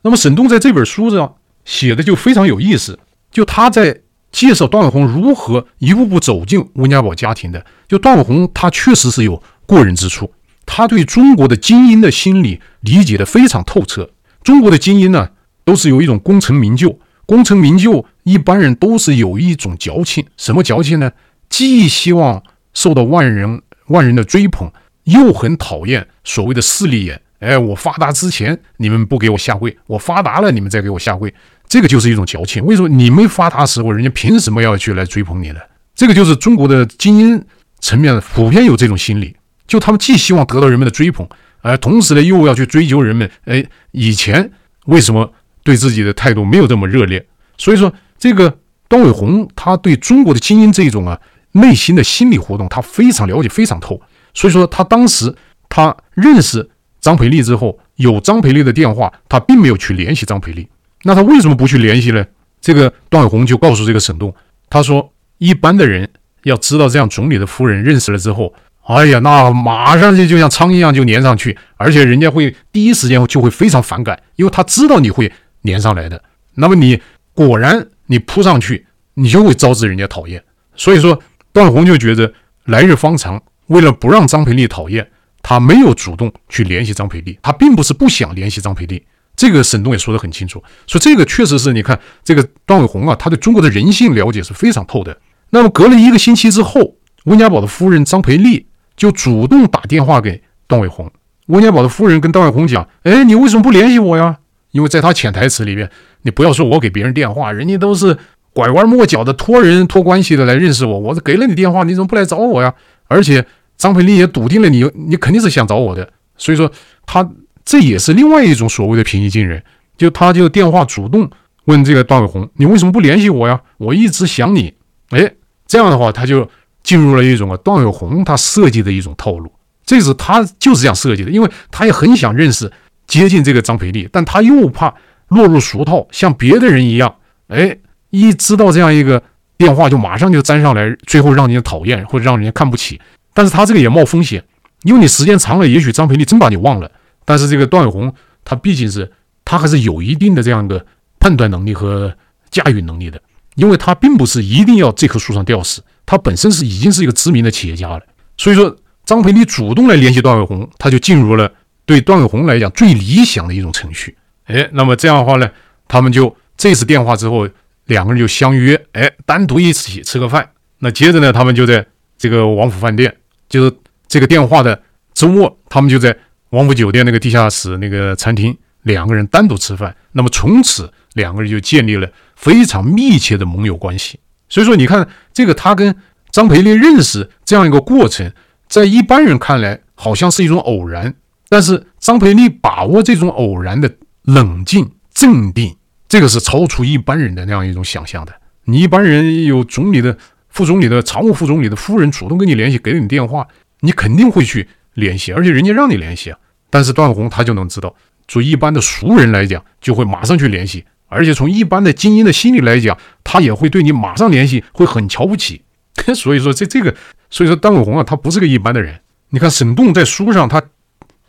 [0.00, 2.98] 那么沈栋在这本书上写的就非常有意思，
[3.30, 4.00] 就他在
[4.34, 7.64] 介绍段伟宏如何一步步走进温家宝家庭的。
[7.86, 10.32] 就段伟宏他确实是有过人之处，
[10.66, 14.10] 他对中国的精英的心理理解的非常透彻。
[14.42, 15.30] 中国的精英呢，
[15.64, 21.12] 都是有一种功成名就，功成名就一般人都是有一种矫情，什么矫情呢？
[21.48, 22.42] 既希望
[22.72, 24.72] 受到万人万人的追捧，
[25.04, 27.20] 又很讨厌所谓的势利眼。
[27.38, 31.32] 哎，我发达之前你们不给我下跪，我发达了你们再给我下跪，
[31.74, 32.64] 这个就是一种矫情。
[32.64, 35.58] 为什么你没发达时候，人家凭什么要去来追捧你呢？
[35.92, 37.44] 这个就是中国的精英
[37.80, 39.34] 层面的普遍有这种心理，
[39.66, 41.28] 就他们既希望得到人们的追捧，
[41.62, 43.28] 而同时呢又要去追求人们。
[43.46, 44.48] 哎，以前
[44.86, 45.32] 为什么
[45.64, 47.26] 对自己的态度没有这么热烈？
[47.58, 48.56] 所以说，这个
[48.88, 54.00] 段伟宏他对中国的精英这种啊内心的心理活动，他非常了解，非常透。
[54.32, 55.34] 所以说，他当时
[55.68, 60.68] 他认识张培丽之后，有张培丽的电话，他并没有去联系张培丽。
[61.04, 62.26] 那他为什么不去联系呢？
[62.60, 64.34] 这个段伟宏就告诉这个沈栋，
[64.68, 65.10] 他说。
[65.38, 66.08] 一般的人
[66.44, 68.54] 要知道这样总理的夫人认识了之后，
[68.86, 75.30] 哎呀，那马上就就像苍蝇一样就粘上去，而且人家会第一时间就会非常反感，因为他知道你会
[75.64, 76.22] 粘上来的。
[76.54, 77.02] 那么你
[77.34, 80.42] 果然你扑上去，你就会招致人家讨厌。
[80.76, 81.20] 所以说，
[81.52, 82.32] 段宏就觉得
[82.66, 85.10] 来日方长，为了不让张培丽讨厌，
[85.42, 89.04] 他没有主动去联系张培丽，他并不是不想联系张培丽。
[89.36, 95.16] 这个沈栋也说得很清楚，说这个确实是你看这个段伟宏啊，他对中国的人性了解是非常透的。
[95.50, 96.94] 那么隔了一个星期之后，
[97.24, 98.66] 温家宝的夫人张培丽
[98.96, 101.10] 就主动打电话给段伟宏。
[101.46, 104.38] 温家宝的夫人跟段伟宏讲：“哎，你为什么不联系我呀？
[104.70, 105.90] 因为在他潜台词里面，
[106.22, 108.16] 你不要说我给别人电话，人家都是
[108.52, 112.72] 拐弯抹角的托人托关系的来认识我，我给了你电话，你怎么不来找我呀？
[113.08, 113.44] 而且
[113.76, 116.08] 张培丽也笃定了你，你肯定是想找我的。
[116.36, 116.70] 所以说
[117.04, 117.28] 他。”
[117.64, 119.62] 这也是另外一种所谓的平易近人，
[119.96, 121.30] 就他就电话主动
[121.64, 123.60] 问这个段伟宏：“你为什么不联系我呀？
[123.78, 124.74] 我一直想你。”
[125.10, 125.32] 哎，
[125.66, 126.48] 这样的话他就
[126.82, 129.50] 进入了一种啊段伟宏他设计的一种套路。
[129.86, 132.70] 这是他就是这样设计的，因为他也很想认识
[133.06, 134.92] 接近这个张培丽，但他又怕
[135.28, 137.16] 落入俗套，像别的人一样，
[137.48, 137.76] 哎，
[138.10, 139.22] 一知道这样一个
[139.56, 143.00] 电话就马上就粘上来，最后让人家讨厌或者让人家看不起。
[143.32, 144.42] 但是他这个也冒风险，
[144.82, 146.90] 因为你时间长了，也许张培丽真把你忘了。
[147.24, 149.10] 但是这个段伟宏，他毕竟是
[149.44, 150.84] 他还是有一定的这样的
[151.18, 152.14] 判断能力和
[152.50, 153.20] 驾驭能力的，
[153.54, 158.02] 因为他并不是一定要这棵树上吊死，他本身是已经是一个知名的企业家了。
[158.36, 161.50] 所以说，张培丽主动来联系段伟宏，他就进入了
[161.86, 164.16] 对段伟宏来讲最理想的一种程序。
[164.44, 165.48] 哎，那么这样的话呢，
[165.88, 167.48] 他们就这次电话之后，
[167.86, 170.50] 两个人就相约，哎，单独一起吃个饭。
[170.78, 171.86] 那接着呢，他们就在
[172.18, 173.16] 这个王府饭店，
[173.48, 174.82] 就是这个电话的
[175.14, 176.14] 周末，他们就在。
[176.54, 184.20] 王府酒店那个地下室那个餐厅，两个人单独吃饭，那么从此两个人就建立了非常密切的盟友关系。
[184.48, 185.96] 所以说，你看这个他跟
[186.30, 188.32] 张培丽认识这样一个过程，
[188.68, 191.12] 在一般人看来好像是一种偶然，
[191.48, 195.76] 但是张培丽把握这种偶然的冷静镇定，
[196.08, 198.32] 这个是超出一般人的那样一种想象的。
[198.66, 200.16] 你一般人有总理的、
[200.50, 203.48] 副总理的、常务副总理的夫人主动跟你联系，给了你电话，
[203.80, 206.38] 你肯定会去联系，而且人家让你联系啊。
[206.74, 207.94] 但是段伟宏他就能知道，
[208.26, 215.62] 从一般的熟人来讲，就会马上去联系，而且从一般的精英的心理来讲，他也会对你马上联系，会很瞧不起。
[216.16, 216.92] 所以说这这个，
[217.30, 219.00] 所以说段伟宏啊，他不是个一般的人。
[219.28, 220.60] 你看沈栋在书上他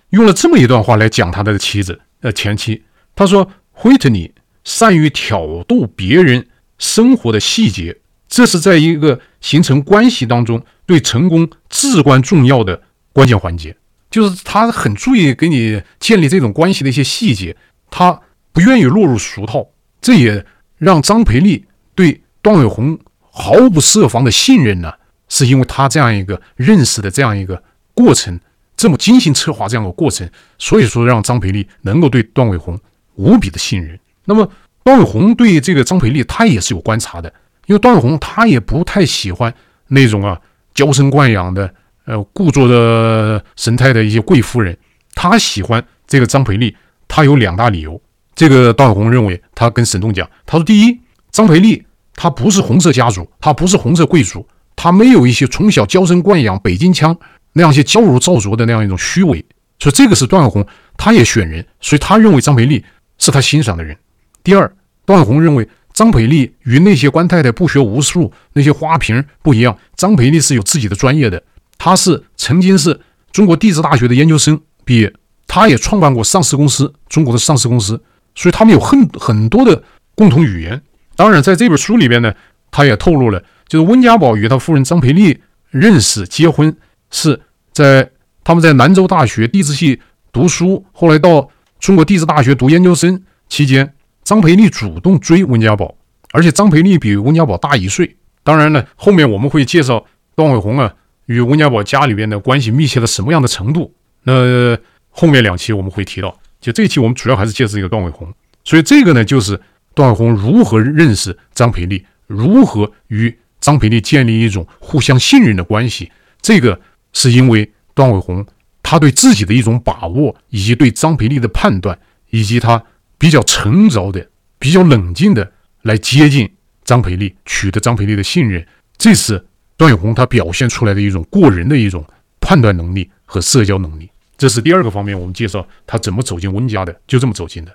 [0.09, 2.81] 用了这么一段话来讲他的妻子呃前妻，
[3.15, 6.47] 他说惠特尼善于挑逗别人
[6.79, 7.95] 生活的细节，
[8.27, 12.81] 这是在一个形成关系当中对成功至关重要的
[13.13, 13.77] 关键环节。
[14.09, 17.57] 就是他很注意给你建立这种关系的一些细节，
[17.89, 18.21] 他
[18.53, 19.67] 不愿意落入俗套，
[19.99, 20.45] 这也
[20.77, 24.93] 让张培丽对段伟宏毫不设防的信任呢，
[25.27, 27.61] 是因为他这样一个认识的这样一个
[27.93, 28.39] 过程，
[28.77, 32.79] 这么精心策划这样的过程，所以说让张培丽能够对段伟宏
[33.15, 33.99] 无比的信任。
[34.23, 34.49] 那么
[34.83, 37.33] 段伟宏对这个张培丽他也是有观察的，
[37.65, 39.53] 因为段伟宏他也不太喜欢
[39.87, 40.39] 那种啊
[40.73, 41.73] 娇生惯养的。
[42.05, 44.77] 呃，故作的神态的一些贵夫人，
[45.13, 46.75] 她喜欢这个张培丽，
[47.07, 47.99] 她有两大理由。
[48.35, 50.99] 这个段伟宏认为，他跟沈栋讲，他说：第一，
[51.31, 51.83] 张培丽
[52.15, 57.17] 她不是红色家族，她不是红色贵族，她没有一些从小娇生惯养北京腔
[57.53, 59.43] 那样一些娇柔造作的那样一种虚伪，
[59.79, 62.83] 所以这个是段伟宏他也选人，所以他认为张培丽
[63.17, 63.95] 是他欣赏的人。
[64.43, 64.69] 第二，
[65.05, 71.41] 段伟宏认为张培丽与那些官太太不学无术那些花瓶不一样，张培丽是有自己的专业的。
[71.77, 72.99] 他是曾经是
[73.31, 75.13] 中国地质大学的研究生毕业，
[75.47, 78.01] 他也创办过上市公司，中国的上市公司，
[78.33, 79.83] 所以他们有很很多的
[80.15, 80.81] 共同语言。
[81.15, 82.33] 当然，在这本书里边呢，
[82.71, 86.75] 他也透露了，就是温家宝与他夫人张培丽认识、结婚
[87.11, 88.09] 是在
[88.43, 95.95] 他们在兰州大学地质系读书，后来到中国地质大学读研究生期间，张培丽主动追温家宝，
[96.31, 98.17] 而且张培丽比温家宝大一岁。
[98.43, 100.93] 当然了，后面我们会介绍段伟宏啊。
[101.25, 103.93] 与温家宝家里边的关系密切到什么样的程度？
[104.23, 104.77] 那
[105.09, 108.33] 后面两期我们会提到，就这一期我们主要还是介绍一个段伟宏。
[108.63, 109.59] 所以这个呢，就是
[109.93, 116.11] 段伟宏如何认识张培丽，如何与张培丽建立一种互相信任的关系。
[116.41, 116.79] 这个
[117.13, 118.45] 是因为段伟宏
[118.83, 121.97] 他对自己的一种把握，以及对张培丽的判断，
[122.29, 122.83] 以及他
[123.17, 125.51] 比较沉着的、比较冷静的
[125.83, 126.51] 来接近
[126.83, 128.67] 张培丽，取得张培丽的信任。
[128.97, 129.45] 这是
[129.77, 132.05] 段永红他表现出来的一种过人的一种
[132.39, 134.09] 判断能力和社交能力。
[134.37, 137.71] 这是第二个方面，我们介绍他怎么走进温家的，就这么走进的。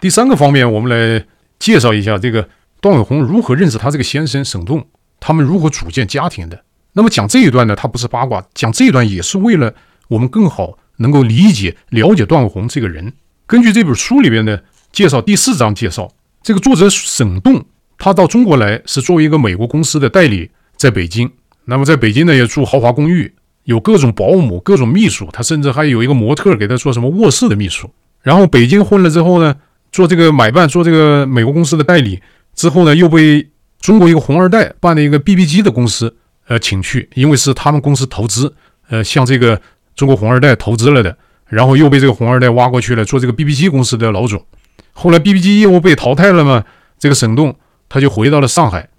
[0.00, 1.24] 第三个方面，我们来
[1.58, 2.48] 介绍一下这个
[2.80, 4.86] 段永红如何认识他这个先生沈栋，
[5.20, 6.64] 他们如何组建家庭的。
[6.92, 9.74] 那么讲这一段呢，他不是八卦，讲这一段也是为了
[10.08, 13.12] 我们更好能够理解、了解段永红这个人。
[13.46, 17.64] 根据这本书里边的介绍，第四章介绍这个作者沈栋，
[17.98, 20.50] 他到中国来是作为一个美国公司的代理，
[20.84, 21.30] 在北京。
[21.64, 27.90] 那么在北京呢，也住豪华公寓，有各种保姆、各种秘书，他甚至还有一个模特给他做什么卧室的秘书。
[28.20, 29.56] 然后北京混了之后呢，
[29.90, 32.20] 做这个买办，做这个美国公司的代理
[32.54, 33.48] 之后呢，又被
[33.80, 36.14] 中国一个红二代办的一个 BB 机的公司
[36.48, 38.54] 呃请去，因为是他们公司投资，
[38.90, 39.58] 呃向这个
[39.96, 41.16] 中国红二代投资了的，
[41.46, 44.44] 然后又被这个红二代挖过去了做这个 BB 机公司的老总。
[44.92, 46.62] 后来 BB 机业务被淘汰了嘛，
[46.98, 47.56] 这个沈栋
[47.88, 48.90] 他就回到了上海，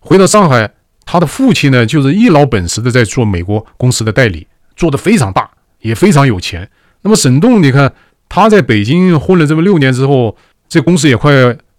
[0.00, 0.70] 回到上海，
[1.10, 4.46] 他的父亲呢就是一老本实的在做美国公司的代理，
[4.76, 6.70] 做得非常大，也非常有钱。
[7.02, 7.92] 那么沈栋你看。
[8.32, 10.36] 他在北京混了这么六年之后，
[10.68, 11.32] 这公司也快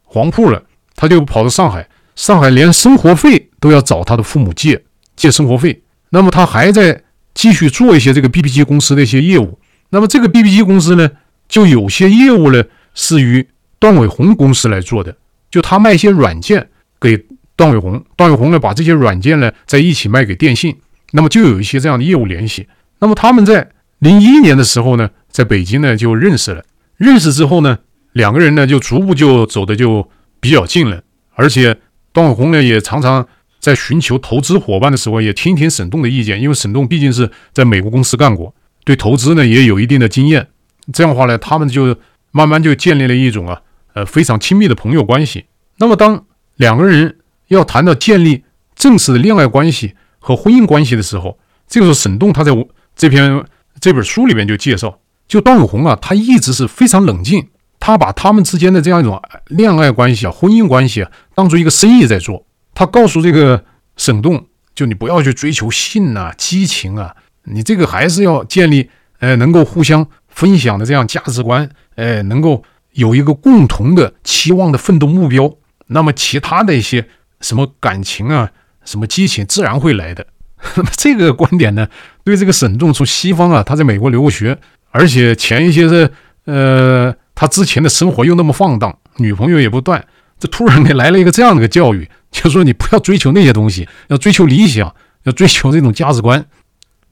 [0.03, 0.61] 黄铺了，
[0.97, 4.83] 他就跑到上海，上海连生活费都要找他的父母借
[5.15, 5.81] 借生活费。
[6.09, 9.57] 那么他还在继续做一些这个 BB 机公司的一些业务。
[9.91, 11.09] 那么这个 BB 机公司呢，
[11.47, 12.61] 就有些业务呢
[12.93, 13.47] 是与
[13.79, 15.15] 段伟宏公司来做的，
[15.49, 16.67] 就他卖一些软件
[16.99, 17.17] 给
[17.61, 20.75] 段伟宏，段伟宏呢把这些软件呢在一起卖给电信，
[21.11, 22.67] 那么就有一些这样的业务联系。
[22.99, 23.69] 那么他们在
[23.99, 25.09] 零一年的时候呢。
[25.31, 26.61] 在北京呢就认识了，
[26.97, 27.79] 认识之后呢，
[28.11, 30.05] 两个人呢就逐步就走的就
[30.41, 31.01] 比较近了，
[31.35, 31.77] 而且
[32.11, 33.25] 段伟宏呢也常常
[33.61, 40.45] 在寻求投资伙伴的时候也听听沈栋的意见，因为沈栋毕竟是在美国公司干过，对投资呢也有一定的经验，
[40.91, 41.95] 这样的话呢，他们就
[42.31, 43.61] 慢慢就建立了一种啊
[43.93, 45.45] 呃非常亲密的朋友关系。
[45.77, 46.25] 那么当
[46.57, 47.15] 两个人
[47.55, 48.43] 要谈到建立
[48.75, 51.37] 正式的恋爱关系和婚姻关系的时候，
[51.67, 52.51] 这个时候沈栋他在
[52.95, 53.43] 这篇
[53.79, 54.99] 这本书里面就介绍。
[55.27, 57.47] 就段永红啊，他一直是非常冷静，
[57.79, 62.45] 他把他们之间的这样一种恋爱关系啊、婚姻关系啊，当做一个生意在做。
[62.73, 63.63] 他告诉这个
[63.95, 72.61] 沈栋，就你不要去追求性啊、激情啊，你这个还是要建立，呃，能够互相分享的这样价值观，呃，能够
[72.91, 75.49] 有一个共同的期望的奋斗目标。
[75.87, 77.07] 那么其他的一些
[77.41, 78.49] 什么感情啊、
[78.85, 80.25] 什么激情，自然会来的。
[80.75, 81.87] 那么这个观点呢，
[82.23, 84.57] 对这个沈栋从西方啊，他在美国留过学。
[84.91, 86.11] 而且前一些是，
[86.45, 90.05] 呃，他之前的生活又那么放荡，女朋友也不断，
[90.37, 96.45] 这突然给来了一个这样的一个教育，就说你不要追求那些东西，要追求理想，要追求这种价值观。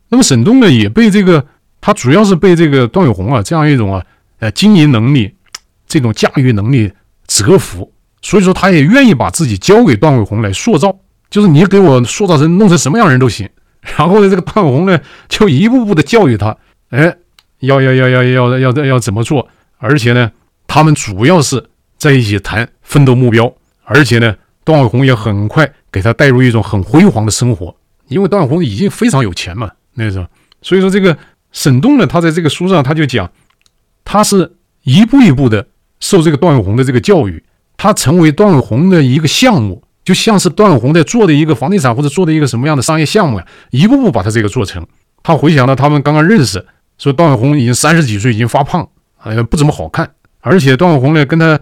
[0.10, 1.46] 那么沈栋呢，也被这个，
[1.80, 4.06] 他主要是被这个段永红啊这样一种啊，
[4.40, 5.34] 呃，经营能力，
[5.88, 6.92] 这种驾驭能力
[7.28, 10.96] 折服，所以说，他也愿意把自己交给段伟红来塑造，
[11.30, 13.50] 就是你给我塑造成弄成什么样人都行。
[13.98, 16.58] 然后呢，这个段伟红呢，就一步步的教育他，
[16.90, 17.16] 哎，
[17.60, 19.48] 要要要要要要要怎么做。
[19.78, 20.32] 而且呢，
[20.68, 23.54] 他们主要是在一起谈奋斗目标。
[23.86, 27.74] 而且呢，段伟红也很快给他带入一种很辉煌的生活，
[28.10, 30.28] 因为段伟红已经非常有钱嘛，那时候。
[30.62, 31.18] 所以说，这个
[31.54, 33.32] 沈栋呢，他在这个书上他就讲，
[34.04, 35.66] 他是一步一步的
[36.02, 37.42] 受这个段伟红的这个教育。
[37.82, 44.86] 他成为段永红的一个项目，就像是段永红在做的一个房地产或者做的一个什么样的商业项目呀，一步步把他这个做成。
[45.24, 46.66] 他回想到他们刚刚认识。
[46.98, 50.12] 说段永红已经三十几岁，已经发胖，好像不怎么好看。
[50.42, 51.58] 而且段永红呢，跟他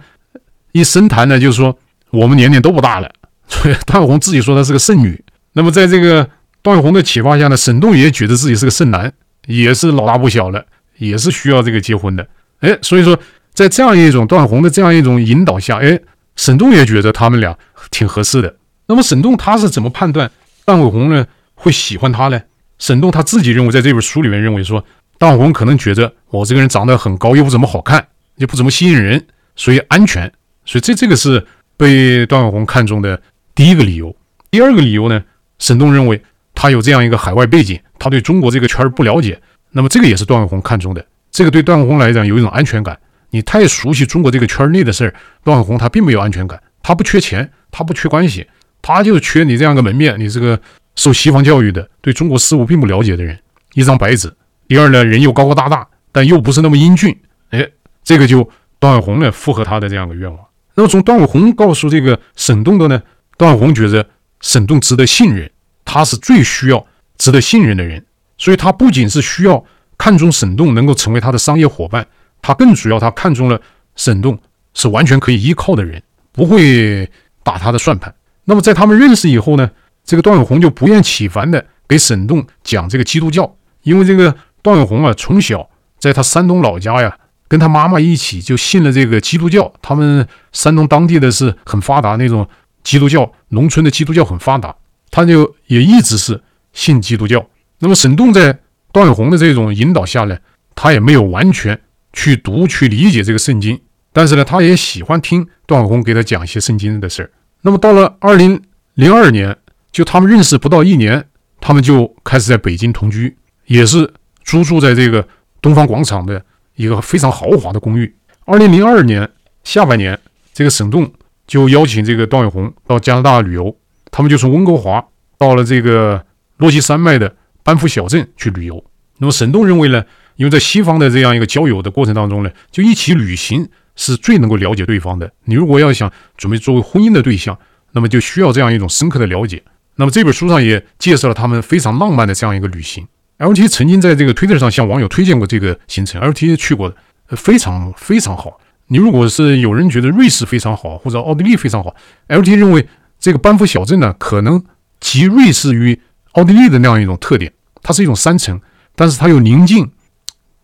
[0.71, 1.77] 一深谈呢，就是说
[2.09, 3.07] 我们年龄都不大了。
[3.47, 5.23] 所以段永红自己说他是个剩女。
[5.53, 6.27] 那么在这个
[6.63, 9.13] 段永红的启发下呢，沈栋也觉得自己是个剩男，
[9.45, 10.65] 也是老大不小了，
[10.97, 12.27] 也是需要这个结婚的。
[12.61, 13.15] 哎，所以说
[13.57, 15.99] 在这样一种段伟宏的这样一种引导下，哎，
[16.35, 17.57] 沈栋也觉得他们俩
[17.89, 18.55] 挺合适的。
[18.85, 20.29] 那么沈栋他是怎么判断
[20.63, 21.25] 段伟宏呢
[21.55, 22.39] 会喜欢他呢？
[22.77, 24.85] 沈栋他自己认为，在这本书里面认为说。
[25.17, 29.25] 段伟宏可能觉得我这个人长得很高，又不怎么好看，又不怎么吸引人，
[29.55, 30.31] 所以安全，
[30.63, 31.43] 所以这这个是
[31.75, 33.19] 被段伟宏看中的
[33.55, 34.15] 第一个理由。
[34.51, 35.23] 第二个理由呢，
[35.57, 36.21] 沈栋认为
[36.53, 41.03] 他有这样一个海外背景，他对中国这个圈儿不了解，那么这个也是段伟宏看中的。
[41.31, 42.95] 这个对段伟宏来讲有一种安全感。
[43.31, 45.13] 你太熟悉中国这个圈内的事儿，
[45.43, 48.47] 段伟宏他并没有安全感，他不缺钱，他不缺关系，
[48.81, 50.59] 他就缺你这样个门面，你这个
[50.95, 53.37] 受西方教育的，对中国事务并不了解的人，
[53.73, 54.33] 一张白纸。
[54.67, 57.17] 第二呢，人又高高大大，但又不是那么英俊，
[57.49, 57.69] 哎，
[58.03, 58.49] 这个就
[58.79, 60.39] 段伟宏呢符合他的这样的愿望。
[60.75, 63.01] 那么从段伟宏告诉这个沈栋的呢，
[63.37, 64.07] 段伟宏觉得
[64.41, 65.49] 沈栋值得信任，
[65.83, 66.85] 他是最需要
[67.17, 68.05] 值得信任的人，
[68.37, 69.63] 所以他不仅是需要
[69.97, 72.07] 看中沈栋能够成为他的商业伙伴，
[72.41, 73.61] 他更主要他看中了
[73.95, 74.37] 沈栋
[74.73, 77.09] 是完全可以依靠的人，不会
[77.43, 78.13] 打他的算盘。
[78.45, 79.69] 那么在他们认识以后呢，
[80.03, 85.69] 这个段永红就不厌其烦的给沈栋讲这个基督教，因为这个段永红啊从小
[85.99, 87.17] 在他山东老家呀。
[87.49, 92.45] 跟他妈妈一起就信了这个基督教，他们山东当地的是很发达那种
[92.83, 94.75] 基督教，农村的基督教很发达，
[95.09, 97.47] 他就也一直是信基督教。
[97.79, 98.59] 那么沈栋在
[98.91, 100.37] 段永红的这种引导下呢，
[100.75, 101.79] 他也没有完全
[102.17, 103.79] 去读去理解这个圣经，
[104.11, 107.29] 但是呢，他也喜欢听段伟宏给他讲一些圣经的事儿。
[107.61, 108.59] 那么到了二零
[108.95, 109.55] 零二年，
[109.91, 111.23] 就他们认识不到一年，
[111.61, 113.37] 他们就开始在北京同居，
[113.67, 114.11] 也是
[114.43, 115.27] 租住在这个
[115.61, 116.43] 东方广场的。
[116.75, 118.15] 一个非常豪华的公寓。
[118.45, 119.27] 二零零二年
[119.63, 120.19] 下半年，
[120.53, 121.11] 这个沈栋
[121.47, 123.75] 就邀请这个段伟宏到加拿大旅游。
[124.11, 125.03] 他们就从温哥华
[125.39, 126.23] 到了这个
[126.57, 128.83] 落基山脉的班夫小镇去旅游。
[129.17, 130.03] 那么沈栋认为呢，
[130.37, 135.31] 因为在西方的这样一个交友的过程当中呢，就一起旅行是最能够了解对方的。
[135.45, 137.59] 你如果要想准备作为婚姻的对象，
[137.91, 139.61] 那么就需要这样一种深刻的了解。
[139.95, 143.07] 那么这本书上也介绍了他们非常浪漫的这样一个旅行。
[143.39, 146.95] LT 曾经在这个推特上向网友推荐过这个行程，LT 去过的，
[147.35, 148.59] 非常非常好。
[148.87, 151.95] 你如果是有人觉得瑞士非常好，或者奥地利非常好
[152.29, 152.87] ，LT 认为
[153.19, 154.63] 这个班夫小镇呢，可能
[154.99, 155.99] 集瑞士与
[156.33, 157.51] 奥地利的那样一种特点。
[157.81, 158.61] 它是一种山城，
[158.95, 159.91] 但是它又宁静，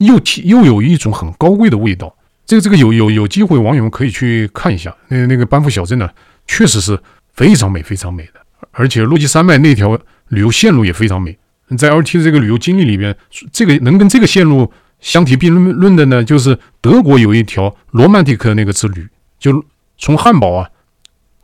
[0.06, 2.16] 又提又有一种很高贵的味道。
[2.46, 4.94] 这个这个有有有机会，网友们可以去看一下。
[5.08, 6.10] 那那个班夫小镇呢，
[6.46, 7.00] 确实是
[7.34, 8.34] 非常美非常美的，
[8.72, 9.98] 而且落基山脉那条
[10.28, 11.38] 旅游线路也非常美。
[11.78, 13.16] 在 LT 的这个旅游经历里边，
[13.52, 19.08] 这个能跟这个线路相提并论的呢，就是德国有一条罗曼蒂克那个之旅，
[19.40, 19.64] 就
[19.98, 20.70] 从汉堡啊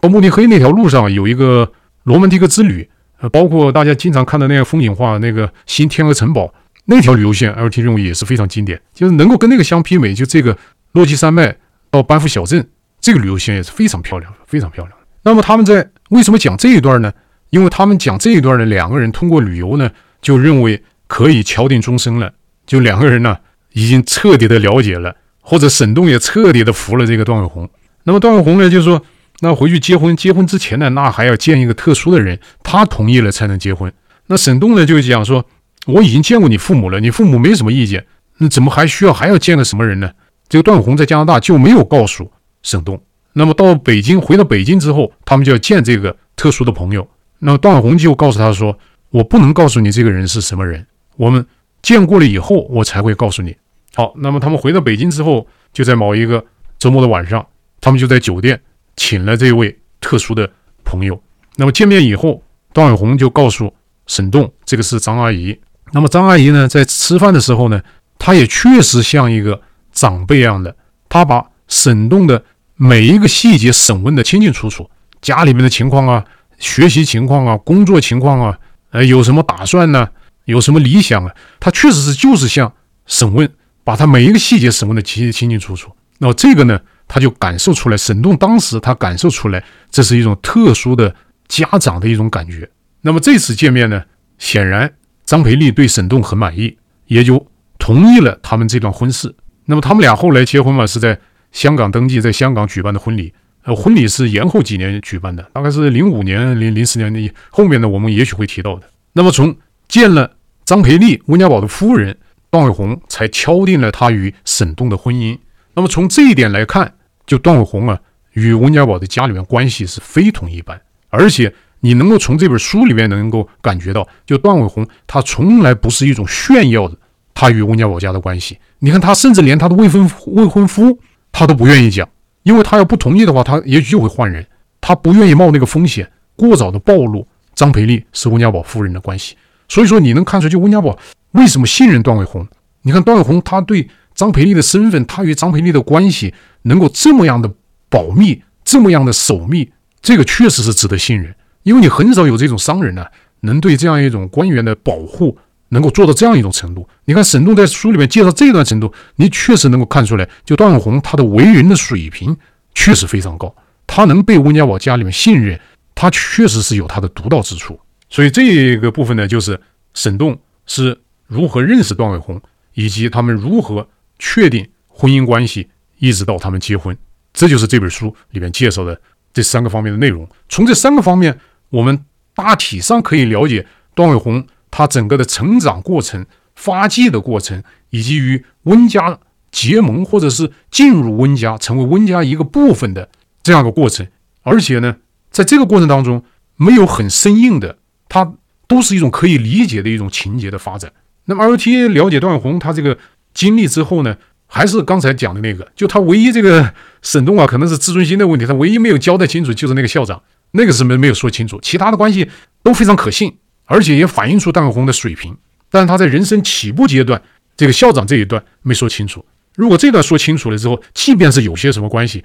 [0.02, 1.72] 到慕尼黑那条路上有一个
[2.04, 2.88] 罗曼蒂克之旅，
[3.22, 6.54] 呃，包括大家经常看的那个风景画那个新天鹅城堡
[6.90, 10.14] 那条旅游线，LT 认为也是非常经典，就是能够跟那个相媲美。
[10.14, 10.58] 就这个
[10.92, 11.56] 落基山脉
[11.90, 12.68] 到班夫小镇
[13.00, 14.98] 这个旅游线也是非常漂亮，非常漂亮。
[15.24, 17.14] 那么他们在为什么讲这一段呢？
[17.52, 19.90] 因为他们讲这一段的两个人通过旅游呢。
[20.22, 22.34] 就认为可以敲定终身了，
[22.68, 23.38] 就两个人呢
[23.72, 27.70] 已经彻底的了解了，或者沈栋也彻底的服了这个段伟宏。
[28.04, 29.02] 那么段伟宏呢就是说，
[29.40, 33.90] 那回去结婚，结婚之前呢，那还要见一个特殊的人，他同意了才能结婚。
[34.28, 35.46] 那沈栋呢就讲说，
[35.94, 38.06] 我已经见过你父母了，你父母没什么意见，
[38.38, 40.12] 那怎么还需要还要见个什么人呢？
[40.48, 42.32] 这个段伟宏在加拿大就没有告诉
[42.64, 43.02] 沈栋。
[43.34, 47.08] 那么到北京，回到北京之后，他们就要见这个特殊的朋友。
[47.40, 48.78] 那么段伟宏就告诉他说。
[49.12, 50.86] 我不能告诉你这个人是什么人，
[51.18, 51.44] 我们
[51.82, 53.56] 见过了以后，我才会告诉你。
[53.96, 56.46] 好，那么他们回到北京之后，就在某一个
[56.78, 57.44] 周末的晚上，
[57.82, 58.62] 他们就在酒店
[58.96, 60.48] 请了这位特殊的
[60.84, 61.20] 朋友。
[61.56, 63.74] 那么见面以后，段永红就告诉
[64.06, 65.60] 沈栋，这个是张阿姨。
[65.92, 67.82] 那么张阿姨呢，在吃饭的时候呢，
[68.18, 69.62] 她也确实像一个
[69.92, 70.76] 长辈一样的，
[71.08, 72.44] 她把沈栋的
[72.76, 74.90] 每一个细节审问得清清楚楚，
[75.22, 76.26] 家里面的情况啊，
[76.58, 78.58] 学习情况啊，工作情况啊。
[78.92, 80.10] 呃，有什么打算呢？
[80.46, 81.32] 有什么理想啊？
[81.60, 82.74] 他确实是就是像
[83.06, 83.48] 审问，
[83.84, 85.92] 把他每一个细节审问的清清清楚楚。
[86.18, 91.14] 那么这个呢，他就感受出来，沈栋当时他感受出来，这是一种特殊的
[91.48, 92.68] 家长的一种感觉。
[93.02, 94.04] 那么这次见面呢，
[94.40, 94.92] 显然
[95.30, 96.76] 张培丽对沈栋很满意，
[97.06, 97.46] 也就
[97.78, 99.36] 同意了他们这段婚事。
[99.66, 101.20] 那么他们俩后来结婚嘛，是在
[101.52, 103.32] 香港登记，在香港举办的婚礼。
[103.62, 108.90] 呃，婚礼是延后几年举办的，大概是零五年、零零四年的后面呢，我们也许会提到的。
[109.14, 109.56] 那么从
[109.88, 110.32] 见了
[110.66, 112.18] 张培丽温家宝的夫人
[112.50, 115.38] 段伟宏，才敲定了他与沈栋的婚姻。
[115.76, 116.92] 那么从这一点来看，
[117.28, 118.00] 就段伟宏啊
[118.32, 126.96] 与温家宝的家里面关系是非同一般，而且你能够从这本书里面能够感觉到，就段伟宏他从来不是一种炫耀的
[127.34, 128.58] 他与温家宝家的关系。
[128.80, 131.00] 你看他甚至连他的未婚未婚夫
[131.32, 132.08] 他都不愿意讲。
[132.44, 134.44] 因为他要不同意的话，他也许就会换人。
[134.80, 139.36] 他不愿意冒那个风险，过早的暴露张培丽是温家宝夫人的关系。
[139.68, 140.98] 所以说，你能看出就温家宝
[141.32, 142.48] 为什么信任段伟宏？
[142.84, 147.52] 你看段伟宏，他对张培丽的身份，他与张培丽的关系能够这么样的
[147.90, 149.70] 保密，这么样的守密，
[150.02, 151.36] 这个确实是值得信任。
[151.64, 153.06] 因为你很少有这种商人呢、
[153.42, 155.38] 能对这样一种官员的保护。
[155.72, 162.36] 能够做到这样一种程度，你看沈栋在书里面介绍这段程度，你确实能够看出来，就段伟宏他的为人的水平
[162.74, 163.56] 确实非常高，
[163.86, 165.60] 他能被温家宝家里面信任，
[165.94, 167.80] 他确实是有他的独到之处。
[168.10, 169.62] 所以这个部分呢，就是
[169.94, 170.36] 沈栋
[170.66, 172.42] 是如何认识段伟宏，
[172.74, 173.88] 以及他们如何
[174.18, 176.98] 确定婚姻关系，一直到他们结婚。
[177.32, 179.00] 这就是这本书里面介绍的
[179.32, 180.28] 这三个方面的内容。
[180.50, 181.40] 从这三个方面，
[181.70, 183.66] 我们大体上可以了解
[183.96, 189.20] 段伟宏他整个的成长过程、发迹的过程，以及与温家
[189.52, 193.10] 结盟或者是进入温家、成为温家一个部分的
[193.42, 194.08] 这样一个过程。
[194.44, 194.98] 而且呢，
[195.32, 196.24] 在这个过程当中，
[196.56, 198.34] 没有很生硬的，它
[198.68, 200.92] 都是一种可以理解的一种情节的发展。
[201.26, 202.98] 那么 LTA 了解段伟宏他这个
[203.34, 204.18] 经历之后呢，
[204.48, 212.30] 还是刚才讲的那个，就他唯一这个沈栋啊，可能是自尊心的问题，他唯一没有交代清楚就是那个校长，那个是没没有说清楚，其他的关系
[212.64, 215.38] 都非常可信，而且也反映出段伟宏的水平。
[215.70, 217.22] 但是他在人生起步阶段，
[217.56, 219.24] 这个校长这一段没说清楚。
[219.56, 222.24] 如果这段说清楚了之后，即便是有些什么关系，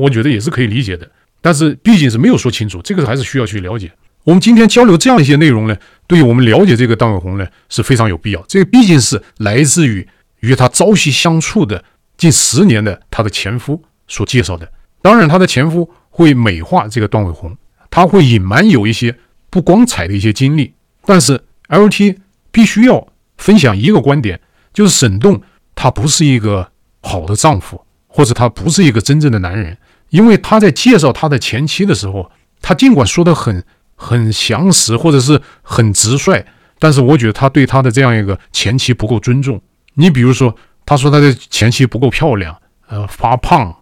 [0.00, 1.08] 我觉得也是可以理解的。
[1.40, 3.90] 但是毕竟是没有说清楚，这个还是需要去了解。
[4.24, 8.44] 我们今天交流这样一些内容呢，对于我们了解这个段伟宏呢是非常有必要。
[8.48, 10.06] 这个毕竟是来自于
[10.40, 11.82] 与他朝夕相处的
[12.16, 14.70] 近十年的他的前夫所介绍的。
[15.00, 17.56] 当然，他的前夫会美化这个段伟宏，
[17.90, 19.18] 他会隐瞒有一些
[19.50, 20.74] 不光彩的一些经历。
[21.04, 22.16] 但是 LT
[22.50, 24.40] 必须要分享一个观点，
[24.72, 25.40] 就是沈栋
[25.74, 26.70] 他不是一个
[27.02, 29.76] 好的丈夫，或者他不是一个真正的男人。
[30.10, 32.30] 因为他在介绍他的前妻的时候，
[32.60, 33.64] 他尽管说的很
[33.94, 36.44] 很详实或者是很直率，
[36.78, 39.60] 但是我觉得他对他的这样一个前妻不够尊重。
[39.94, 42.56] 你比如说，他说他的前妻不够漂亮，
[42.88, 43.74] 呃，发胖，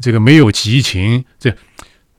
[0.00, 1.54] 这个没有激情，这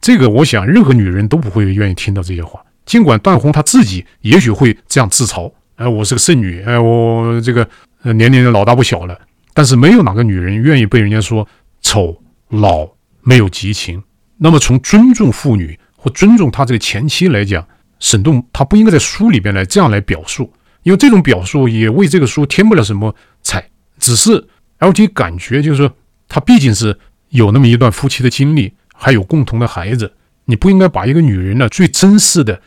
[0.05, 2.63] 这个我想任何女人都不会愿意听到这些话。
[2.85, 7.67] 尽管段宏他自己也许会这样自嘲，哎，我是个剩女，哎，我这个
[8.13, 9.19] 年龄老大不小了，
[9.51, 11.47] 但是没有哪个女人愿意被人家说
[11.81, 12.87] 丑老。
[13.23, 14.03] 没有激情，
[14.37, 20.53] 那么从尊重妇女或尊重他这个前妻来讲，沈栋他不应该在书里边来这样来表述，
[20.83, 23.67] 因为这种表述也为这个书添不了什么彩。
[23.97, 24.47] 只是
[24.77, 25.91] LT 感觉就是说，
[26.27, 26.95] 他毕竟是
[27.29, 30.11] 有那么一段夫妻的经历，还有共同的孩子，
[30.45, 32.59] 你不应该把一个女人呢最真实的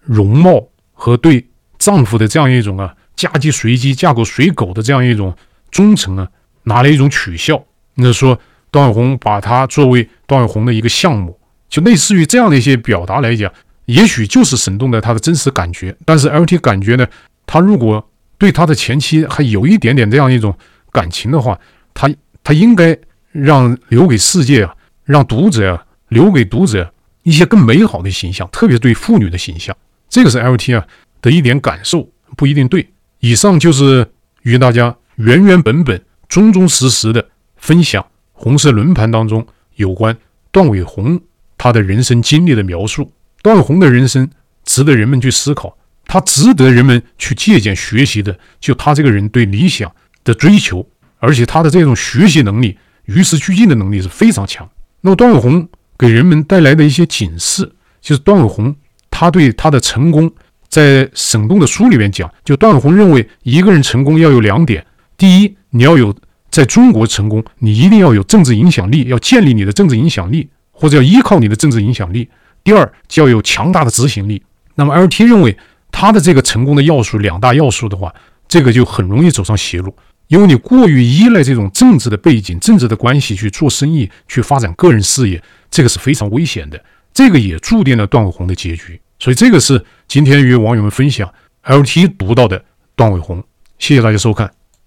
[0.00, 1.46] 容貌和对
[1.78, 5.36] 丈夫的这样一种啊嫁鸡随鸡嫁狗随狗的这样一种
[5.70, 6.28] 忠诚啊，
[6.62, 7.64] 拿来一种取笑，
[7.96, 8.38] 那说。
[8.68, 13.50] 段伟宏把他作为段伟宏的一个项目，就类似于这样的一些表达来讲，
[13.86, 15.96] 也许就是沈栋的他的真实感觉。
[16.04, 17.06] 但是 LT 感觉呢，
[17.46, 18.06] 他如果
[18.36, 20.54] 对他的前妻还有一点点这样一种
[20.92, 21.58] 感情的话，
[21.94, 22.10] 他
[22.44, 22.98] 他应该
[23.32, 24.74] 让留给世界啊，
[25.06, 26.92] 让读者啊，留给读者
[27.22, 29.74] 一些更美好的形象，特别是对妇女的形象。
[30.10, 30.86] 这个是 LT 啊
[31.22, 32.86] 的一点感受，不一定对。
[33.20, 34.06] 以上就是
[34.42, 37.26] 与大家原原本本、忠忠实实的
[37.56, 38.04] 分享。
[38.32, 39.46] 红色轮盘当中
[39.76, 40.14] 有关
[40.52, 41.18] 段伟宏
[41.56, 43.10] 他的人生经历的描述，
[43.42, 44.28] 段伟宏的人生
[44.64, 49.90] 值得人们去思考，他值得人们去借鉴学习的，就他这个人对理想
[50.22, 50.86] 的追求，
[51.18, 52.76] 而且他的这种学习能力、
[53.06, 54.68] 与时俱进的能力是非常强。
[55.06, 58.74] 那么段伟宏给人们带来的一些警示，就是段伟宏
[59.08, 60.28] 他对他的成功，
[60.68, 64.84] 在沈栋的书里面讲，就段伟宏认为一个人成功要有两点，
[65.16, 66.12] 第一，你要有。
[66.48, 72.30] 在中国成功，你一定要有政治影响力，要建立你的政治影响力，或者要依靠你的政治影响力。
[72.64, 74.42] 第二，就要有强大的执行力。
[74.74, 75.54] 那么，LT 认为
[75.92, 78.14] 他的这个成功的要素两大要素的话，
[78.48, 79.94] 这个就很容易走上邪路，
[80.28, 86.82] 因为你过于依赖这种政治的背景、政治的关系去做生意、去发展个人事业，这个是非常危险的。
[87.14, 89.00] 这个也注定了段伟宏的结局。
[89.18, 91.32] 所以，这个是今天与网友们分享
[91.64, 92.62] LT 读到的
[92.94, 93.42] 段伟宏。
[93.78, 94.55] 谢谢大家收看。